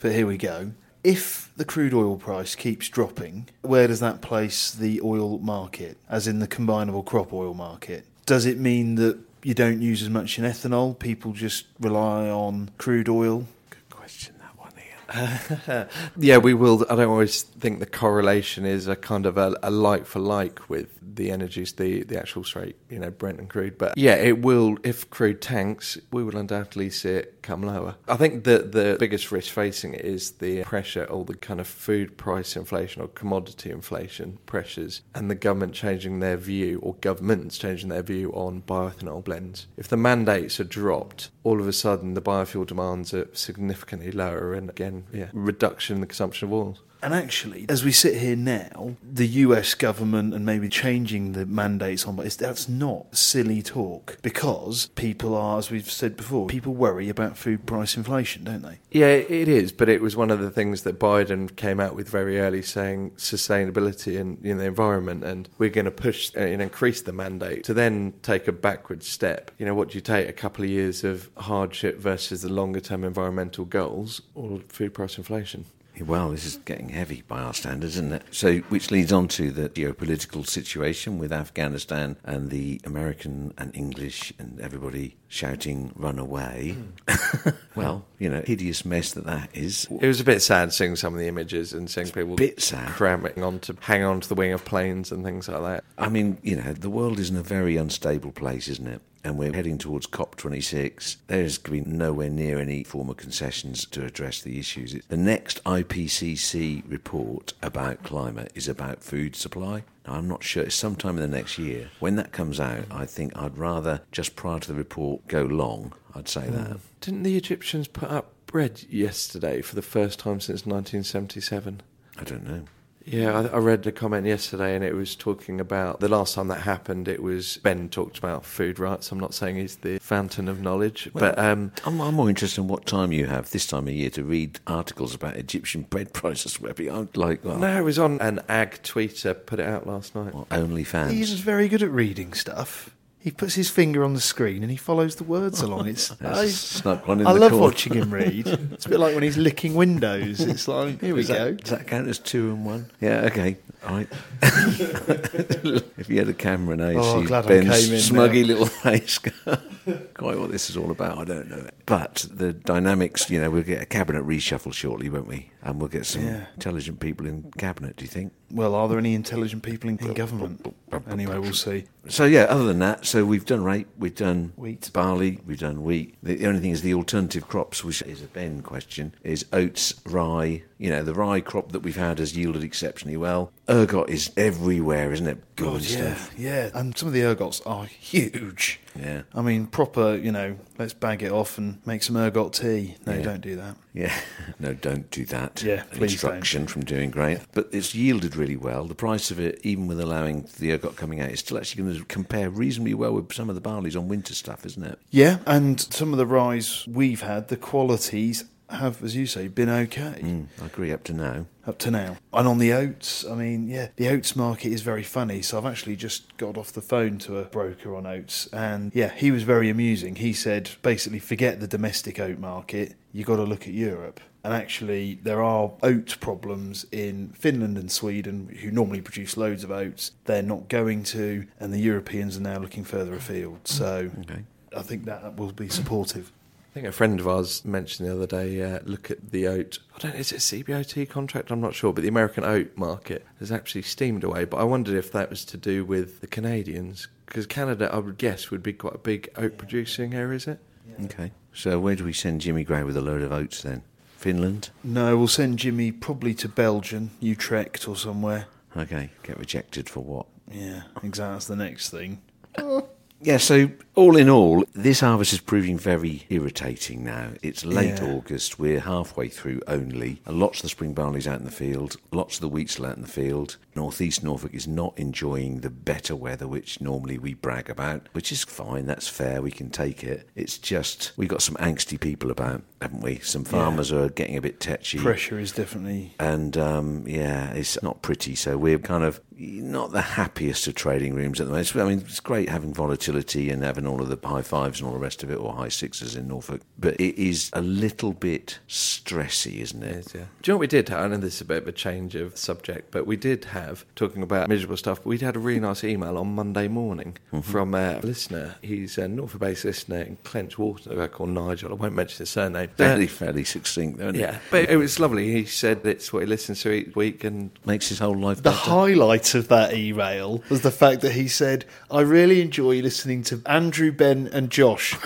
but 0.00 0.12
here 0.12 0.26
we 0.26 0.36
go. 0.36 0.72
If 1.04 1.50
the 1.54 1.66
crude 1.66 1.92
oil 1.92 2.16
price 2.16 2.54
keeps 2.54 2.88
dropping, 2.88 3.50
where 3.60 3.86
does 3.86 4.00
that 4.00 4.22
place 4.22 4.72
the 4.72 5.02
oil 5.02 5.38
market, 5.38 5.98
as 6.08 6.26
in 6.26 6.38
the 6.38 6.48
combinable 6.48 7.04
crop 7.04 7.30
oil 7.30 7.52
market? 7.52 8.06
Does 8.24 8.46
it 8.46 8.58
mean 8.58 8.94
that 8.94 9.18
you 9.42 9.52
don't 9.52 9.82
use 9.82 10.02
as 10.02 10.08
much 10.08 10.38
in 10.38 10.46
ethanol? 10.46 10.98
People 10.98 11.32
just 11.32 11.66
rely 11.78 12.30
on 12.30 12.70
crude 12.78 13.10
oil? 13.10 13.46
Good 13.68 13.90
question, 13.90 14.34
that 14.40 14.58
one, 14.58 14.72
Ian. 14.78 15.03
Yeah, 16.16 16.38
we 16.38 16.54
will. 16.54 16.84
I 16.88 16.96
don't 16.96 17.08
always 17.08 17.42
think 17.42 17.80
the 17.80 17.86
correlation 17.86 18.64
is 18.64 18.88
a 18.88 18.96
kind 18.96 19.26
of 19.26 19.36
a, 19.36 19.56
a 19.62 19.70
like 19.70 20.06
for 20.06 20.20
like 20.20 20.68
with 20.68 20.98
the 21.02 21.30
energies, 21.30 21.72
the 21.72 22.02
the 22.04 22.18
actual 22.18 22.44
straight, 22.44 22.76
you 22.88 22.98
know, 22.98 23.10
Brent 23.10 23.38
and 23.38 23.48
crude. 23.48 23.78
But 23.78 23.96
yeah, 23.96 24.14
it 24.14 24.40
will. 24.42 24.76
If 24.82 25.08
crude 25.10 25.40
tanks, 25.40 25.98
we 26.12 26.24
will 26.24 26.36
undoubtedly 26.36 26.90
see 26.90 27.10
it 27.10 27.42
come 27.42 27.62
lower. 27.62 27.96
I 28.08 28.16
think 28.16 28.44
that 28.44 28.72
the 28.72 28.96
biggest 28.98 29.30
risk 29.30 29.52
facing 29.52 29.94
it 29.94 30.04
is 30.04 30.32
the 30.32 30.64
pressure, 30.64 31.04
or 31.04 31.24
the 31.24 31.36
kind 31.36 31.60
of 31.60 31.66
food 31.66 32.16
price 32.16 32.56
inflation 32.56 33.02
or 33.02 33.08
commodity 33.08 33.70
inflation 33.70 34.38
pressures, 34.46 35.02
and 35.14 35.30
the 35.30 35.34
government 35.34 35.74
changing 35.74 36.20
their 36.20 36.36
view, 36.36 36.78
or 36.82 36.94
governments 36.94 37.58
changing 37.58 37.88
their 37.88 38.02
view 38.02 38.32
on 38.32 38.62
bioethanol 38.62 39.24
blends. 39.24 39.66
If 39.76 39.88
the 39.88 39.96
mandates 39.96 40.58
are 40.60 40.64
dropped, 40.64 41.30
all 41.44 41.60
of 41.60 41.68
a 41.68 41.72
sudden 41.72 42.14
the 42.14 42.22
biofuel 42.22 42.66
demands 42.66 43.14
are 43.14 43.28
significantly 43.32 44.10
lower, 44.10 44.54
and 44.54 44.70
again, 44.70 45.04
yeah, 45.12 45.28
reduction 45.32 45.96
in 45.96 46.00
the 46.00 46.06
consumption 46.06 46.48
of 46.48 46.52
oils. 46.52 46.80
And 47.04 47.12
actually, 47.12 47.66
as 47.68 47.84
we 47.84 47.92
sit 47.92 48.16
here 48.16 48.34
now, 48.34 48.96
the 49.02 49.26
US 49.26 49.74
government 49.74 50.32
and 50.32 50.46
maybe 50.46 50.70
changing 50.70 51.32
the 51.32 51.44
mandates 51.44 52.06
on, 52.06 52.16
but 52.16 52.30
that's 52.30 52.66
not 52.66 53.14
silly 53.14 53.60
talk 53.60 54.16
because 54.22 54.86
people 54.94 55.34
are, 55.34 55.58
as 55.58 55.70
we've 55.70 55.90
said 55.90 56.16
before, 56.16 56.46
people 56.46 56.72
worry 56.72 57.10
about 57.10 57.36
food 57.36 57.66
price 57.66 57.94
inflation, 57.94 58.44
don't 58.44 58.62
they? 58.62 58.78
Yeah, 58.90 59.08
it 59.08 59.48
is, 59.48 59.70
but 59.70 59.90
it 59.90 60.00
was 60.00 60.16
one 60.16 60.30
of 60.30 60.40
the 60.40 60.50
things 60.50 60.84
that 60.84 60.98
Biden 60.98 61.54
came 61.54 61.78
out 61.78 61.94
with 61.94 62.08
very 62.08 62.40
early, 62.40 62.62
saying 62.62 63.10
sustainability 63.18 64.18
and 64.18 64.38
you 64.42 64.54
know, 64.54 64.60
the 64.60 64.66
environment, 64.66 65.24
and 65.24 65.46
we're 65.58 65.68
going 65.68 65.84
to 65.84 65.90
push 65.90 66.30
uh, 66.34 66.40
and 66.40 66.62
increase 66.62 67.02
the 67.02 67.12
mandate 67.12 67.64
to 67.64 67.74
then 67.74 68.14
take 68.22 68.48
a 68.48 68.52
backward 68.52 69.02
step. 69.02 69.50
You 69.58 69.66
know, 69.66 69.74
what 69.74 69.90
do 69.90 69.96
you 69.96 70.00
take? 70.00 70.26
A 70.26 70.32
couple 70.32 70.64
of 70.64 70.70
years 70.70 71.04
of 71.04 71.28
hardship 71.36 71.98
versus 71.98 72.40
the 72.40 72.50
longer 72.50 72.80
term 72.80 73.04
environmental 73.04 73.66
goals 73.66 74.22
or 74.34 74.60
food 74.68 74.94
price 74.94 75.18
inflation? 75.18 75.66
Well, 76.00 76.30
this 76.30 76.44
is 76.44 76.56
getting 76.64 76.88
heavy 76.88 77.22
by 77.26 77.40
our 77.40 77.54
standards, 77.54 77.96
isn't 77.96 78.12
it? 78.12 78.22
So, 78.30 78.58
which 78.68 78.90
leads 78.90 79.12
on 79.12 79.28
to 79.28 79.50
the 79.50 79.68
geopolitical 79.68 80.46
situation 80.46 81.18
with 81.18 81.32
Afghanistan 81.32 82.16
and 82.24 82.50
the 82.50 82.80
American 82.84 83.54
and 83.56 83.74
English 83.76 84.32
and 84.38 84.60
everybody 84.60 85.16
shouting, 85.28 85.92
run 85.96 86.18
away. 86.18 86.76
Hmm. 87.08 87.50
well, 87.74 88.04
you 88.18 88.28
know, 88.28 88.42
hideous 88.44 88.84
mess 88.84 89.12
that 89.12 89.26
that 89.26 89.50
is. 89.52 89.86
It 90.00 90.06
was 90.06 90.20
a 90.20 90.24
bit 90.24 90.40
sad 90.40 90.72
seeing 90.72 90.96
some 90.96 91.14
of 91.14 91.20
the 91.20 91.28
images 91.28 91.72
and 91.72 91.90
seeing 91.90 92.10
people 92.10 92.36
bit 92.36 92.60
sad. 92.60 92.88
cramming 92.88 93.42
on 93.42 93.58
to 93.60 93.76
hang 93.80 94.02
on 94.04 94.20
to 94.20 94.28
the 94.28 94.34
wing 94.34 94.52
of 94.52 94.64
planes 94.64 95.12
and 95.12 95.24
things 95.24 95.48
like 95.48 95.62
that. 95.62 95.84
I 95.98 96.08
mean, 96.08 96.38
you 96.42 96.56
know, 96.56 96.72
the 96.72 96.90
world 96.90 97.18
is 97.18 97.30
in 97.30 97.36
a 97.36 97.42
very 97.42 97.76
unstable 97.76 98.32
place, 98.32 98.68
isn't 98.68 98.86
it? 98.86 99.00
And 99.24 99.38
we're 99.38 99.54
heading 99.54 99.78
towards 99.78 100.06
COP26. 100.06 101.16
There's 101.28 101.56
going 101.56 101.84
to 101.84 101.90
be 101.90 101.96
nowhere 101.96 102.28
near 102.28 102.58
any 102.58 102.84
form 102.84 103.08
of 103.08 103.16
concessions 103.16 103.86
to 103.86 104.04
address 104.04 104.42
the 104.42 104.58
issues. 104.58 104.94
The 105.08 105.16
next 105.16 105.64
IPCC 105.64 106.82
report 106.86 107.54
about 107.62 108.02
climate 108.02 108.52
is 108.54 108.68
about 108.68 109.02
food 109.02 109.34
supply. 109.34 109.84
Now, 110.06 110.14
I'm 110.14 110.28
not 110.28 110.44
sure. 110.44 110.64
It's 110.64 110.74
sometime 110.74 111.16
in 111.16 111.30
the 111.30 111.36
next 111.36 111.58
year. 111.58 111.88
When 112.00 112.16
that 112.16 112.32
comes 112.32 112.60
out, 112.60 112.84
I 112.90 113.06
think 113.06 113.34
I'd 113.34 113.56
rather, 113.56 114.02
just 114.12 114.36
prior 114.36 114.60
to 114.60 114.68
the 114.68 114.74
report, 114.74 115.26
go 115.26 115.42
long. 115.42 115.94
I'd 116.14 116.28
say 116.28 116.46
that. 116.48 116.66
Hmm. 116.66 116.76
Didn't 117.00 117.22
the 117.22 117.36
Egyptians 117.36 117.88
put 117.88 118.10
up 118.10 118.30
bread 118.46 118.84
yesterday 118.90 119.62
for 119.62 119.74
the 119.74 119.82
first 119.82 120.18
time 120.18 120.40
since 120.40 120.66
1977? 120.66 121.82
I 122.18 122.24
don't 122.24 122.46
know. 122.46 122.64
Yeah, 123.06 123.38
I, 123.38 123.56
I 123.56 123.58
read 123.58 123.86
a 123.86 123.92
comment 123.92 124.26
yesterday, 124.26 124.74
and 124.74 124.82
it 124.84 124.94
was 124.94 125.14
talking 125.14 125.60
about 125.60 126.00
the 126.00 126.08
last 126.08 126.34
time 126.34 126.48
that 126.48 126.60
happened. 126.62 127.06
It 127.06 127.22
was 127.22 127.58
Ben 127.58 127.88
talked 127.88 128.18
about 128.18 128.44
food 128.44 128.78
rights. 128.78 129.12
I'm 129.12 129.20
not 129.20 129.34
saying 129.34 129.56
he's 129.56 129.76
the 129.76 129.98
fountain 129.98 130.48
of 130.48 130.60
knowledge, 130.60 131.10
but 131.14 131.38
um, 131.38 131.72
I'm, 131.84 132.00
I'm 132.00 132.14
more 132.14 132.28
interested 132.28 132.62
in 132.62 132.68
what 132.68 132.86
time 132.86 133.12
you 133.12 133.26
have 133.26 133.50
this 133.50 133.66
time 133.66 133.88
of 133.88 133.94
year 133.94 134.10
to 134.10 134.24
read 134.24 134.60
articles 134.66 135.14
about 135.14 135.36
Egyptian 135.36 135.82
bread 135.82 136.12
prices. 136.14 136.60
Webby. 136.60 136.90
I'm 136.90 137.08
like, 137.14 137.44
well, 137.44 137.58
no, 137.58 137.78
it 137.78 137.82
was 137.82 137.98
on 137.98 138.20
an 138.20 138.40
ag 138.48 138.82
tweeter 138.82 139.34
put 139.44 139.60
it 139.60 139.66
out 139.66 139.86
last 139.86 140.14
night. 140.14 140.34
well, 140.34 140.46
OnlyFans. 140.50 141.10
He's 141.10 141.32
very 141.32 141.68
good 141.68 141.82
at 141.82 141.90
reading 141.90 142.32
stuff. 142.32 142.94
He 143.24 143.30
puts 143.30 143.54
his 143.54 143.70
finger 143.70 144.04
on 144.04 144.12
the 144.12 144.20
screen 144.20 144.60
and 144.62 144.70
he 144.70 144.76
follows 144.76 145.16
the 145.16 145.24
words 145.24 145.62
along. 145.62 145.88
It's 145.88 146.08
There's 146.20 146.36
I, 146.38 146.42
a 146.44 146.48
snuck 146.48 147.08
one 147.08 147.22
in 147.22 147.26
I 147.26 147.32
the 147.32 147.40
love 147.40 147.52
corner. 147.52 147.64
watching 147.64 147.94
him 147.94 148.12
read. 148.12 148.46
It's 148.46 148.84
a 148.84 148.88
bit 148.90 149.00
like 149.00 149.14
when 149.14 149.22
he's 149.22 149.38
licking 149.38 149.74
windows. 149.74 150.40
It's 150.42 150.68
like 150.68 151.00
here 151.06 151.14
we 151.14 151.22
Does 151.22 151.28
that, 151.28 151.38
go. 151.38 151.54
does 151.54 151.70
that 151.70 151.86
count 151.86 152.06
as 152.08 152.18
two 152.18 152.50
and 152.50 152.66
one? 152.66 152.90
Yeah, 153.00 153.22
okay. 153.30 153.56
Right. 153.86 154.08
if 154.42 156.08
you 156.08 156.18
had 156.18 156.28
a 156.28 156.34
camera 156.34 156.76
now, 156.76 156.88
you 156.88 156.98
Oh, 157.00 157.22
see 157.22 157.28
Ben's 157.28 157.86
came 157.86 157.94
in 157.94 158.00
smuggy 158.00 158.40
now. 158.42 158.46
little 158.48 158.66
face. 158.84 159.18
Quite 159.18 160.38
what 160.38 160.50
this 160.50 160.70
is 160.70 160.76
all 160.76 160.90
about, 160.90 161.18
I 161.18 161.24
don't 161.24 161.48
know. 161.50 161.68
But 161.86 162.26
the 162.30 162.52
dynamics, 162.52 163.28
you 163.30 163.40
know, 163.40 163.50
we'll 163.50 163.62
get 163.62 163.82
a 163.82 163.86
cabinet 163.86 164.24
reshuffle 164.26 164.72
shortly, 164.72 165.08
won't 165.10 165.26
we? 165.28 165.50
and 165.64 165.80
we'll 165.80 165.88
get 165.88 166.04
some 166.04 166.22
Yeah. 166.26 166.44
intelligent 166.54 167.00
people 167.00 167.26
in 167.26 167.50
cabinet. 167.56 167.96
Do 167.96 168.04
you 168.04 168.08
think? 168.10 168.34
Well, 168.50 168.74
are 168.74 168.86
there 168.86 168.98
any 168.98 169.14
intelligent 169.14 169.62
people 169.62 169.88
in, 169.88 169.96
in 169.98 170.12
government? 170.12 170.74
Anyway, 171.10 171.38
we'll 171.38 171.54
see. 171.54 171.84
So 172.06 172.26
yeah, 172.26 172.42
other 172.42 172.64
than 172.64 172.80
that, 172.80 173.06
so 173.06 173.24
we've 173.24 173.46
done 173.46 173.64
rape, 173.64 173.88
we've 173.98 174.14
done 174.14 174.52
Wheat. 174.56 174.90
barley, 174.92 175.40
we've 175.46 175.58
done 175.58 175.82
wheat. 175.82 176.16
The, 176.22 176.36
the 176.36 176.46
only 176.46 176.60
thing 176.60 176.70
is 176.70 176.82
the 176.82 176.92
alternative 176.92 177.48
crops, 177.48 177.82
which 177.82 178.02
is 178.02 178.22
a 178.22 178.26
Ben 178.26 178.60
question, 178.60 179.14
is 179.24 179.46
oats, 179.54 179.94
rye. 180.04 180.62
You 180.84 180.90
know, 180.90 181.02
the 181.02 181.14
rye 181.14 181.40
crop 181.40 181.72
that 181.72 181.80
we've 181.80 181.96
had 181.96 182.18
has 182.18 182.36
yielded 182.36 182.62
exceptionally 182.62 183.16
well. 183.16 183.50
Ergot 183.70 184.10
is 184.10 184.30
everywhere, 184.36 185.12
isn't 185.14 185.26
it? 185.26 185.38
Good 185.56 185.64
God, 185.64 185.80
yeah, 185.80 186.14
stuff. 186.14 186.34
yeah. 186.36 186.70
And 186.74 186.94
some 186.98 187.08
of 187.08 187.14
the 187.14 187.22
ergots 187.22 187.62
are 187.64 187.86
huge. 187.86 188.80
Yeah. 188.94 189.22
I 189.34 189.40
mean, 189.40 189.66
proper, 189.66 190.14
you 190.14 190.30
know, 190.30 190.56
let's 190.78 190.92
bag 190.92 191.22
it 191.22 191.32
off 191.32 191.56
and 191.56 191.78
make 191.86 192.02
some 192.02 192.18
ergot 192.18 192.52
tea. 192.52 192.96
No, 193.06 193.14
Yeah. 193.14 193.22
don't 193.22 193.40
do 193.40 193.56
that. 193.56 193.76
Yeah, 193.94 194.14
no, 194.60 194.74
don't 194.74 195.10
do 195.10 195.24
that. 195.26 195.62
Yeah, 195.62 195.84
An 195.90 195.96
please 195.98 196.12
Instruction 196.12 196.66
from 196.66 196.84
Dewing 196.84 197.10
Grain, 197.10 197.40
but 197.52 197.68
it's 197.72 197.94
yielded 197.94 198.36
really 198.36 198.56
well. 198.56 198.84
The 198.84 198.94
price 198.94 199.30
of 199.30 199.40
it, 199.40 199.60
even 199.62 199.86
with 199.86 200.00
allowing 200.00 200.46
the 200.58 200.72
ergot 200.72 200.96
coming 200.96 201.20
out, 201.20 201.30
is 201.30 201.40
still 201.40 201.56
actually 201.56 201.82
going 201.84 201.96
to 201.96 202.04
compare 202.04 202.50
reasonably 202.50 202.92
well 202.94 203.12
with 203.14 203.32
some 203.32 203.48
of 203.48 203.54
the 203.54 203.62
barleys 203.62 203.96
on 203.96 204.08
winter 204.08 204.34
stuff, 204.34 204.66
isn't 204.66 204.84
it? 204.84 204.98
Yeah, 205.10 205.38
and 205.46 205.80
some 205.80 206.12
of 206.12 206.18
the 206.18 206.26
ryes 206.26 206.84
we've 206.86 207.22
had, 207.22 207.48
the 207.48 207.56
qualities 207.56 208.44
have, 208.76 209.02
as 209.02 209.14
you 209.16 209.26
say, 209.26 209.48
been 209.48 209.68
okay. 209.68 210.20
Mm, 210.22 210.46
I 210.62 210.66
agree 210.66 210.92
up 210.92 211.04
to 211.04 211.12
now. 211.12 211.46
up 211.66 211.78
to 211.78 211.90
now. 211.90 212.16
And 212.32 212.46
on 212.48 212.58
the 212.58 212.72
oats, 212.72 213.24
I 213.24 213.34
mean, 213.34 213.68
yeah, 213.68 213.88
the 213.96 214.08
oats 214.08 214.36
market 214.36 214.72
is 214.72 214.82
very 214.82 215.02
funny. 215.02 215.40
So 215.42 215.56
I've 215.58 215.66
actually 215.66 215.96
just 215.96 216.36
got 216.36 216.56
off 216.58 216.72
the 216.72 216.80
phone 216.82 217.18
to 217.20 217.38
a 217.38 217.44
broker 217.44 217.94
on 217.96 218.06
oats, 218.06 218.46
and 218.52 218.92
yeah, 218.94 219.10
he 219.14 219.30
was 219.30 219.42
very 219.44 219.70
amusing. 219.70 220.16
He 220.16 220.32
said 220.32 220.70
basically, 220.82 221.18
forget 221.20 221.60
the 221.60 221.66
domestic 221.68 222.18
oat 222.20 222.38
market, 222.38 222.94
you've 223.12 223.26
got 223.26 223.36
to 223.36 223.44
look 223.44 223.62
at 223.62 223.74
Europe. 223.74 224.20
And 224.42 224.52
actually, 224.52 225.18
there 225.22 225.42
are 225.42 225.72
oat 225.82 226.18
problems 226.20 226.84
in 226.92 227.30
Finland 227.30 227.78
and 227.78 227.90
Sweden, 227.90 228.54
who 228.60 228.70
normally 228.70 229.00
produce 229.00 229.38
loads 229.38 229.64
of 229.64 229.70
oats. 229.70 230.12
They're 230.26 230.42
not 230.42 230.68
going 230.68 231.02
to, 231.04 231.46
and 231.58 231.72
the 231.72 231.78
Europeans 231.78 232.36
are 232.36 232.42
now 232.42 232.58
looking 232.58 232.84
further 232.84 233.14
afield. 233.14 233.60
So 233.64 234.10
Okay. 234.20 234.44
I 234.76 234.82
think 234.82 235.06
that 235.06 235.36
will 235.38 235.52
be 235.52 235.70
supportive. 235.70 236.30
I 236.74 236.78
think 236.78 236.86
a 236.88 236.92
friend 236.92 237.20
of 237.20 237.28
ours 237.28 237.64
mentioned 237.64 238.08
the 238.08 238.12
other 238.12 238.26
day, 238.26 238.60
uh, 238.60 238.80
look 238.82 239.08
at 239.08 239.30
the 239.30 239.46
oat. 239.46 239.78
I 239.94 240.00
don't 240.00 240.14
know, 240.14 240.18
is 240.18 240.32
it 240.32 240.38
a 240.38 240.64
CBOT 240.64 241.08
contract? 241.08 241.52
I'm 241.52 241.60
not 241.60 241.72
sure, 241.72 241.92
but 241.92 242.02
the 242.02 242.08
American 242.08 242.42
oat 242.42 242.72
market 242.74 243.24
has 243.38 243.52
actually 243.52 243.82
steamed 243.82 244.24
away. 244.24 244.44
But 244.44 244.56
I 244.56 244.64
wondered 244.64 244.96
if 244.96 245.12
that 245.12 245.30
was 245.30 245.44
to 245.44 245.56
do 245.56 245.84
with 245.84 246.20
the 246.20 246.26
Canadians, 246.26 247.06
because 247.26 247.46
Canada, 247.46 247.88
I 247.92 247.98
would 247.98 248.18
guess, 248.18 248.50
would 248.50 248.64
be 248.64 248.72
quite 248.72 248.96
a 248.96 248.98
big 248.98 249.28
oat 249.36 249.56
producing 249.56 250.14
area, 250.14 250.34
is 250.34 250.48
it? 250.48 250.58
Okay. 251.04 251.30
So 251.52 251.78
where 251.78 251.94
do 251.94 252.02
we 252.02 252.12
send 252.12 252.40
Jimmy 252.40 252.64
Gray 252.64 252.82
with 252.82 252.96
a 252.96 253.00
load 253.00 253.22
of 253.22 253.30
oats 253.30 253.62
then? 253.62 253.82
Finland? 254.16 254.70
No, 254.82 255.16
we'll 255.16 255.28
send 255.28 255.60
Jimmy 255.60 255.92
probably 255.92 256.34
to 256.34 256.48
Belgium, 256.48 257.12
Utrecht 257.20 257.86
or 257.86 257.94
somewhere. 257.94 258.46
Okay. 258.76 259.10
Get 259.22 259.38
rejected 259.38 259.88
for 259.88 260.00
what? 260.00 260.26
Yeah, 260.50 260.82
exactly. 261.04 261.34
That's 261.34 261.46
the 261.46 261.54
next 261.54 261.90
thing. 261.90 262.20
Yeah, 263.24 263.38
so 263.38 263.70
all 263.94 264.16
in 264.16 264.28
all, 264.28 264.64
this 264.74 265.00
harvest 265.00 265.32
is 265.32 265.40
proving 265.40 265.78
very 265.78 266.24
irritating 266.28 267.04
now. 267.04 267.28
It's 267.42 267.64
late 267.64 268.00
Yeah. 268.00 268.14
August, 268.14 268.58
we're 268.58 268.80
halfway 268.80 269.28
through 269.28 269.60
only. 269.68 270.20
and 270.26 270.38
Lots 270.40 270.58
of 270.58 270.62
the 270.62 270.68
spring 270.70 270.94
barley's 270.94 271.28
out 271.28 271.38
in 271.38 271.44
the 271.44 271.50
field, 271.52 271.96
lots 272.10 272.36
of 272.36 272.40
the 272.40 272.48
wheat's 272.48 272.80
out 272.80 272.96
in 272.96 273.02
the 273.02 273.08
field. 273.08 273.56
North 273.76 274.00
East 274.00 274.22
Norfolk 274.24 274.52
is 274.54 274.66
not 274.68 274.94
enjoying 274.98 275.60
the 275.60 275.70
better 275.70 276.14
weather, 276.16 276.46
which 276.48 276.80
normally 276.80 277.18
we 277.18 277.34
brag 277.34 277.70
about, 277.70 278.08
which 278.12 278.32
is 278.32 278.42
fine, 278.44 278.86
that's 278.86 279.08
fair, 279.08 279.40
we 279.42 279.50
can 279.50 279.70
take 279.70 280.02
it. 280.02 280.28
It's 280.34 280.58
just, 280.58 281.12
we've 281.16 281.28
got 281.28 281.42
some 281.42 281.56
angsty 281.56 281.98
people 281.98 282.30
about, 282.30 282.62
haven't 282.82 283.00
we? 283.02 283.18
Some 283.20 283.44
farmers 283.44 283.92
are 283.92 284.08
getting 284.08 284.36
a 284.36 284.40
bit 284.40 284.58
tetchy. 284.60 284.98
Pressure 284.98 285.38
is 285.38 285.52
definitely. 285.52 286.14
And 286.18 286.56
um, 286.56 287.04
yeah, 287.06 287.52
it's 287.52 287.80
not 287.82 288.02
pretty. 288.02 288.34
So 288.34 288.56
we're 288.58 288.78
kind 288.78 289.04
of 289.04 289.20
not 289.36 289.90
the 289.90 290.00
happiest 290.02 290.66
of 290.68 290.74
trading 290.76 291.14
rooms 291.14 291.40
at 291.40 291.46
the 291.46 291.52
moment. 291.52 291.68
It's- 291.68 291.84
I 291.84 291.88
mean, 291.88 291.98
it's 292.06 292.20
great 292.20 292.48
having 292.48 292.72
volatility 292.72 293.50
and 293.50 293.64
having 293.64 293.83
all 293.86 294.00
of 294.00 294.08
the 294.08 294.28
high 294.28 294.42
fives 294.42 294.80
and 294.80 294.86
all 294.86 294.94
the 294.94 295.00
rest 295.00 295.22
of 295.22 295.30
it, 295.30 295.36
or 295.36 295.54
high 295.54 295.68
sixes 295.68 296.16
in 296.16 296.28
Norfolk. 296.28 296.62
But 296.78 296.94
it 297.00 297.20
is 297.20 297.50
a 297.52 297.60
little 297.60 298.12
bit 298.12 298.58
stressy, 298.68 299.60
isn't 299.60 299.82
it? 299.82 299.96
It 299.96 300.06
is, 300.06 300.14
yeah. 300.14 300.24
Do 300.42 300.50
you 300.50 300.52
know 300.52 300.56
what 300.56 300.60
we 300.60 300.66
did? 300.66 300.90
I 300.90 301.06
know 301.08 301.16
this 301.16 301.36
is 301.36 301.40
a 301.42 301.44
bit 301.44 301.62
of 301.62 301.68
a 301.68 301.72
change 301.72 302.14
of 302.14 302.36
subject, 302.36 302.90
but 302.90 303.06
we 303.06 303.16
did 303.16 303.46
have, 303.46 303.84
talking 303.94 304.22
about 304.22 304.48
miserable 304.48 304.76
stuff, 304.76 305.04
we'd 305.04 305.22
had 305.22 305.36
a 305.36 305.38
really 305.38 305.60
nice 305.60 305.84
email 305.84 306.16
on 306.18 306.34
Monday 306.34 306.68
morning 306.68 307.16
mm-hmm. 307.32 307.40
from 307.40 307.74
a 307.74 308.00
listener. 308.00 308.56
He's 308.62 308.98
a 308.98 309.08
Norfolk 309.08 309.40
based 309.40 309.64
listener 309.64 310.02
in 310.02 310.16
Clenchwarton, 310.24 310.92
a 310.92 310.96
guy 310.96 311.06
called 311.08 311.30
Nigel. 311.30 311.70
I 311.70 311.74
won't 311.74 311.94
mention 311.94 312.18
his 312.18 312.30
surname. 312.30 312.70
Fairly, 312.76 313.06
uh, 313.06 313.08
fairly 313.08 313.44
succinct, 313.44 313.98
though, 313.98 314.10
Yeah, 314.10 314.36
it? 314.36 314.40
but 314.50 314.68
it 314.68 314.76
was 314.76 314.98
lovely. 315.00 315.32
He 315.32 315.44
said 315.44 315.80
it's 315.84 316.12
what 316.12 316.20
he 316.20 316.26
listens 316.26 316.62
to 316.62 316.72
each 316.72 316.94
week, 316.94 317.24
and 317.24 317.50
Makes 317.64 317.88
his 317.88 317.98
whole 317.98 318.16
life 318.16 318.38
The 318.38 318.50
better. 318.50 318.56
highlight 318.56 319.34
of 319.34 319.48
that 319.48 319.74
email 319.74 320.42
was 320.48 320.62
the 320.62 320.70
fact 320.70 321.00
that 321.02 321.12
he 321.12 321.28
said, 321.28 321.64
I 321.90 322.00
really 322.00 322.40
enjoy 322.40 322.80
listening 322.80 323.22
to 323.24 323.40
Andrew, 323.46 323.73
Ben, 323.90 324.28
and 324.32 324.50
Josh, 324.50 324.96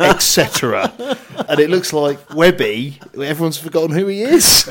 etc. 0.00 0.92
and 1.48 1.60
it 1.60 1.70
looks 1.70 1.92
like 1.92 2.34
Webby, 2.34 3.00
everyone's 3.14 3.58
forgotten 3.58 3.94
who 3.94 4.06
he 4.06 4.22
is. 4.22 4.68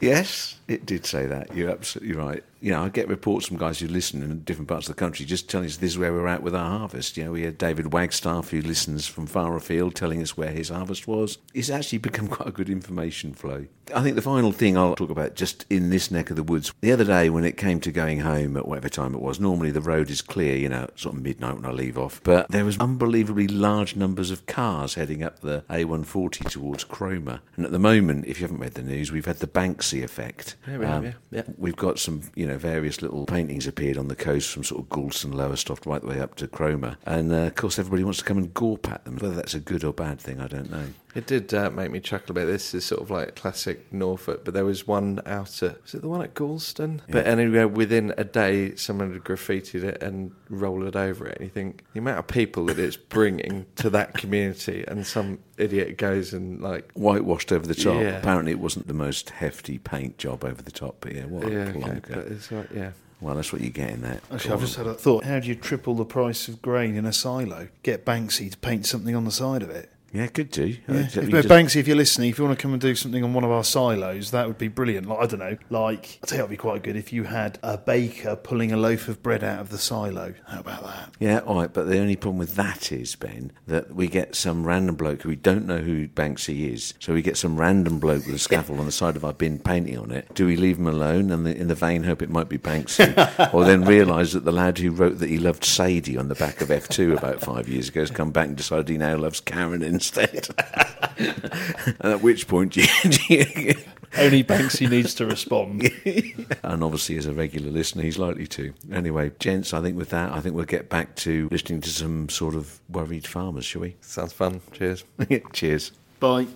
Yes, 0.00 0.57
it 0.68 0.84
did 0.84 1.06
say 1.06 1.26
that. 1.26 1.54
You're 1.56 1.70
absolutely 1.70 2.14
right. 2.14 2.44
You 2.60 2.72
know, 2.72 2.84
I 2.84 2.88
get 2.88 3.08
reports 3.08 3.46
from 3.46 3.56
guys 3.56 3.78
who 3.78 3.86
listen 3.86 4.22
in 4.22 4.40
different 4.40 4.68
parts 4.68 4.88
of 4.88 4.94
the 4.94 4.98
country 4.98 5.24
just 5.24 5.48
telling 5.48 5.66
us 5.66 5.76
this 5.76 5.92
is 5.92 5.98
where 5.98 6.12
we're 6.12 6.26
at 6.26 6.42
with 6.42 6.54
our 6.54 6.78
harvest. 6.78 7.16
You 7.16 7.24
know, 7.24 7.32
we 7.32 7.42
had 7.42 7.56
David 7.56 7.92
Wagstaff 7.92 8.50
who 8.50 8.60
listens 8.60 9.06
from 9.06 9.26
far 9.26 9.56
afield 9.56 9.94
telling 9.94 10.20
us 10.20 10.36
where 10.36 10.50
his 10.50 10.68
harvest 10.68 11.08
was. 11.08 11.38
It's 11.54 11.70
actually 11.70 11.98
become 12.08 12.28
quite 12.28 12.48
a 12.48 12.52
good 12.52 12.68
information 12.68 13.32
flow. 13.32 13.66
I 13.94 14.02
think 14.02 14.16
the 14.16 14.22
final 14.22 14.52
thing 14.52 14.76
I'll 14.76 14.96
talk 14.96 15.08
about 15.08 15.34
just 15.34 15.64
in 15.70 15.88
this 15.88 16.10
neck 16.10 16.28
of 16.28 16.36
the 16.36 16.42
woods, 16.42 16.72
the 16.82 16.92
other 16.92 17.04
day 17.04 17.30
when 17.30 17.44
it 17.44 17.56
came 17.56 17.80
to 17.80 17.90
going 17.90 18.20
home 18.20 18.56
at 18.56 18.68
whatever 18.68 18.90
time 18.90 19.14
it 19.14 19.22
was, 19.22 19.40
normally 19.40 19.70
the 19.70 19.80
road 19.80 20.10
is 20.10 20.20
clear, 20.20 20.56
you 20.56 20.68
know, 20.68 20.88
sort 20.96 21.14
of 21.14 21.22
midnight 21.22 21.54
when 21.56 21.64
I 21.64 21.70
leave 21.70 21.96
off, 21.96 22.20
but 22.22 22.50
there 22.50 22.66
was 22.66 22.78
unbelievably 22.78 23.48
large 23.48 23.96
numbers 23.96 24.30
of 24.30 24.44
cars 24.44 24.94
heading 24.94 25.22
up 25.22 25.40
the 25.40 25.64
A140 25.70 26.50
towards 26.50 26.84
Cromer. 26.84 27.40
And 27.56 27.64
at 27.64 27.72
the 27.72 27.78
moment, 27.78 28.26
if 28.26 28.40
you 28.40 28.44
haven't 28.44 28.60
read 28.60 28.74
the 28.74 28.82
news, 28.82 29.10
we've 29.10 29.24
had 29.24 29.38
the 29.38 29.46
Banksy 29.46 30.02
effect. 30.02 30.56
Um, 30.66 30.72
Yeah, 30.72 30.78
we 30.78 30.86
have, 30.86 31.04
yeah. 31.04 31.12
Yeah. 31.30 31.42
We've 31.56 31.76
got 31.76 31.98
some, 31.98 32.22
you 32.34 32.46
know, 32.46 32.58
various 32.58 33.00
little 33.00 33.24
paintings 33.26 33.66
appeared 33.66 33.96
on 33.96 34.08
the 34.08 34.16
coast 34.16 34.50
from 34.50 34.64
sort 34.64 34.82
of 34.82 34.88
Gorleston, 34.88 35.32
Lowestoft, 35.34 35.86
right 35.86 36.00
the 36.00 36.08
way 36.08 36.20
up 36.20 36.34
to 36.36 36.48
Cromer. 36.48 36.96
And 37.06 37.32
uh, 37.32 37.36
of 37.46 37.54
course, 37.54 37.78
everybody 37.78 38.04
wants 38.04 38.18
to 38.18 38.24
come 38.24 38.38
and 38.38 38.52
gawp 38.52 38.88
at 38.88 39.04
them. 39.04 39.16
Whether 39.16 39.34
that's 39.34 39.54
a 39.54 39.60
good 39.60 39.84
or 39.84 39.92
bad 39.92 40.20
thing, 40.20 40.40
I 40.40 40.46
don't 40.48 40.70
know. 40.70 40.86
It 41.18 41.26
did 41.26 41.52
uh, 41.52 41.68
make 41.70 41.90
me 41.90 41.98
chuckle 41.98 42.30
a 42.30 42.34
bit. 42.34 42.46
This 42.46 42.72
is 42.74 42.84
sort 42.84 43.02
of 43.02 43.10
like 43.10 43.34
classic 43.34 43.92
Norfolk, 43.92 44.44
but 44.44 44.54
there 44.54 44.64
was 44.64 44.86
one 44.86 45.20
out 45.26 45.64
at, 45.64 45.82
was 45.82 45.94
it 45.94 46.02
the 46.02 46.08
one 46.08 46.22
at 46.22 46.32
Gorleston? 46.32 47.00
But 47.08 47.26
anyway, 47.26 47.64
within 47.64 48.14
a 48.16 48.22
day, 48.22 48.76
someone 48.76 49.12
had 49.12 49.24
graffitied 49.24 49.82
it 49.82 50.00
and 50.00 50.30
rolled 50.48 50.84
it 50.84 50.94
over 50.94 51.26
it. 51.26 51.38
And 51.38 51.46
you 51.46 51.50
think, 51.50 51.82
the 51.92 51.98
amount 51.98 52.20
of 52.20 52.28
people 52.28 52.66
that 52.66 52.78
it's 52.78 52.96
bringing 52.96 53.66
to 53.76 53.90
that 53.90 54.14
community, 54.14 54.84
and 54.86 55.04
some 55.04 55.40
idiot 55.56 55.98
goes 55.98 56.32
and 56.32 56.60
like, 56.60 56.92
Whitewashed 56.92 57.50
over 57.50 57.66
the 57.66 57.74
top. 57.74 58.00
Yeah. 58.00 58.18
Apparently, 58.18 58.52
it 58.52 58.60
wasn't 58.60 58.86
the 58.86 58.94
most 58.94 59.30
hefty 59.30 59.78
paint 59.78 60.18
job 60.18 60.44
over 60.44 60.62
the 60.62 60.70
top, 60.70 60.98
but 61.00 61.16
yeah, 61.16 61.24
what 61.24 61.50
yeah, 61.50 61.58
okay, 61.58 61.80
plonker. 61.80 62.14
but 62.14 62.26
it's 62.28 62.52
like, 62.52 62.70
yeah. 62.72 62.92
Well, 63.20 63.34
that's 63.34 63.52
what 63.52 63.60
you 63.60 63.70
get 63.70 63.90
in 63.90 64.02
that. 64.02 64.22
Actually, 64.32 64.54
I've 64.54 64.60
just 64.60 64.76
had 64.76 64.86
a 64.86 64.94
thought. 64.94 65.24
How 65.24 65.40
do 65.40 65.48
you 65.48 65.56
triple 65.56 65.94
the 65.94 66.04
price 66.04 66.46
of 66.46 66.62
grain 66.62 66.94
in 66.94 67.04
a 67.04 67.12
silo? 67.12 67.66
Get 67.82 68.06
Banksy 68.06 68.52
to 68.52 68.58
paint 68.58 68.86
something 68.86 69.16
on 69.16 69.24
the 69.24 69.32
side 69.32 69.64
of 69.64 69.70
it. 69.70 69.90
Yeah, 70.12 70.26
could 70.28 70.50
do. 70.50 70.76
Yeah. 70.88 70.94
If, 71.04 71.14
Banksy, 71.14 71.76
if 71.76 71.86
you're 71.86 71.96
listening, 71.96 72.30
if 72.30 72.38
you 72.38 72.44
want 72.44 72.58
to 72.58 72.62
come 72.62 72.72
and 72.72 72.80
do 72.80 72.94
something 72.94 73.22
on 73.22 73.34
one 73.34 73.44
of 73.44 73.50
our 73.50 73.64
silos, 73.64 74.30
that 74.30 74.46
would 74.46 74.58
be 74.58 74.68
brilliant. 74.68 75.06
Like 75.06 75.18
I 75.18 75.26
don't 75.26 75.40
know, 75.40 75.56
like 75.68 76.18
I 76.22 76.26
tell 76.26 76.38
you, 76.38 76.44
it'd 76.44 76.50
be 76.50 76.56
quite 76.56 76.82
good 76.82 76.96
if 76.96 77.12
you 77.12 77.24
had 77.24 77.58
a 77.62 77.76
baker 77.76 78.34
pulling 78.36 78.72
a 78.72 78.76
loaf 78.76 79.08
of 79.08 79.22
bread 79.22 79.44
out 79.44 79.60
of 79.60 79.68
the 79.68 79.78
silo. 79.78 80.34
How 80.46 80.60
about 80.60 80.84
that? 80.84 81.14
Yeah, 81.18 81.40
all 81.40 81.56
right, 81.56 81.72
but 81.72 81.88
the 81.88 81.98
only 81.98 82.16
problem 82.16 82.38
with 82.38 82.54
that 82.54 82.90
is, 82.90 83.16
Ben, 83.16 83.52
that 83.66 83.94
we 83.94 84.08
get 84.08 84.34
some 84.34 84.66
random 84.66 84.94
bloke 84.94 85.22
who 85.22 85.28
we 85.28 85.36
don't 85.36 85.66
know 85.66 85.78
who 85.78 86.08
Banksy 86.08 86.72
is. 86.72 86.94
So 87.00 87.12
we 87.12 87.22
get 87.22 87.36
some 87.36 87.60
random 87.60 87.98
bloke 87.98 88.24
with 88.24 88.34
a 88.34 88.38
scaffold 88.38 88.80
on 88.80 88.86
the 88.86 88.92
side 88.92 89.16
of 89.16 89.24
our 89.24 89.34
bin 89.34 89.58
painting 89.58 89.98
on 89.98 90.10
it. 90.10 90.34
Do 90.34 90.46
we 90.46 90.56
leave 90.56 90.78
him 90.78 90.86
alone 90.86 91.30
and 91.30 91.44
the, 91.44 91.54
in 91.54 91.68
the 91.68 91.74
vain 91.74 92.04
hope 92.04 92.22
it 92.22 92.30
might 92.30 92.48
be 92.48 92.58
Banksy? 92.58 93.14
or 93.54 93.64
then 93.64 93.84
realise 93.84 94.32
that 94.32 94.44
the 94.44 94.52
lad 94.52 94.78
who 94.78 94.90
wrote 94.90 95.18
that 95.18 95.28
he 95.28 95.38
loved 95.38 95.64
Sadie 95.64 96.16
on 96.16 96.28
the 96.28 96.34
back 96.34 96.60
of 96.60 96.68
F2 96.68 97.16
about 97.18 97.40
five 97.40 97.68
years 97.68 97.88
ago 97.88 98.00
has 98.00 98.10
come 98.10 98.30
back 98.30 98.48
and 98.48 98.56
decided 98.56 98.88
he 98.88 98.96
now 98.96 99.16
loves 99.16 99.40
Karen 99.40 99.82
instead? 99.98 100.48
and 101.18 102.12
at 102.12 102.22
which 102.22 102.46
point 102.46 102.76
you... 103.28 103.74
Only 104.16 104.42
Banksy 104.42 104.88
needs 104.88 105.14
to 105.14 105.26
respond. 105.26 105.90
and 106.62 106.82
obviously, 106.82 107.18
as 107.18 107.26
a 107.26 107.34
regular 107.34 107.70
listener, 107.70 108.02
he's 108.02 108.18
likely 108.18 108.46
to. 108.46 108.72
Anyway, 108.90 109.32
gents, 109.38 109.74
I 109.74 109.82
think 109.82 109.98
with 109.98 110.10
that, 110.10 110.32
I 110.32 110.40
think 110.40 110.54
we'll 110.54 110.64
get 110.64 110.88
back 110.88 111.14
to 111.16 111.48
listening 111.50 111.82
to 111.82 111.90
some 111.90 112.28
sort 112.30 112.54
of 112.54 112.80
worried 112.88 113.26
farmers, 113.26 113.66
shall 113.66 113.82
we? 113.82 113.96
Sounds 114.00 114.32
fun. 114.32 114.62
Cheers. 114.72 115.04
Cheers. 115.52 115.92
Bye. 116.20 116.46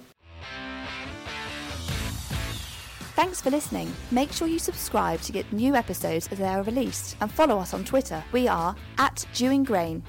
Thanks 3.14 3.42
for 3.42 3.50
listening. 3.50 3.92
Make 4.10 4.32
sure 4.32 4.48
you 4.48 4.58
subscribe 4.58 5.20
to 5.20 5.32
get 5.32 5.52
new 5.52 5.74
episodes 5.74 6.28
as 6.32 6.38
they 6.38 6.46
are 6.46 6.62
released 6.62 7.16
and 7.20 7.30
follow 7.30 7.58
us 7.58 7.74
on 7.74 7.84
Twitter. 7.84 8.24
We 8.32 8.48
are 8.48 8.74
at 8.96 9.26
Dewing 9.34 9.64
Grain. 9.64 10.02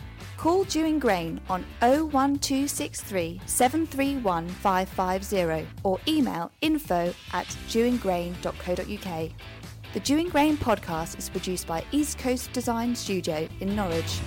Call 0.43 0.65
Dewing 0.65 0.99
Grain 0.99 1.39
on 1.49 1.63
01263 1.79 3.39
731 3.45 4.49
550 4.49 5.65
or 5.83 5.97
email 6.05 6.51
info 6.59 7.13
at 7.31 7.45
dewinggrain.co.uk. 7.69 9.31
The 9.93 9.99
Dewing 10.01 10.27
Grain 10.27 10.57
podcast 10.57 11.17
is 11.17 11.29
produced 11.29 11.65
by 11.65 11.85
East 11.93 12.17
Coast 12.17 12.51
Design 12.51 12.93
Studio 12.93 13.47
in 13.61 13.73
Norwich. 13.73 14.19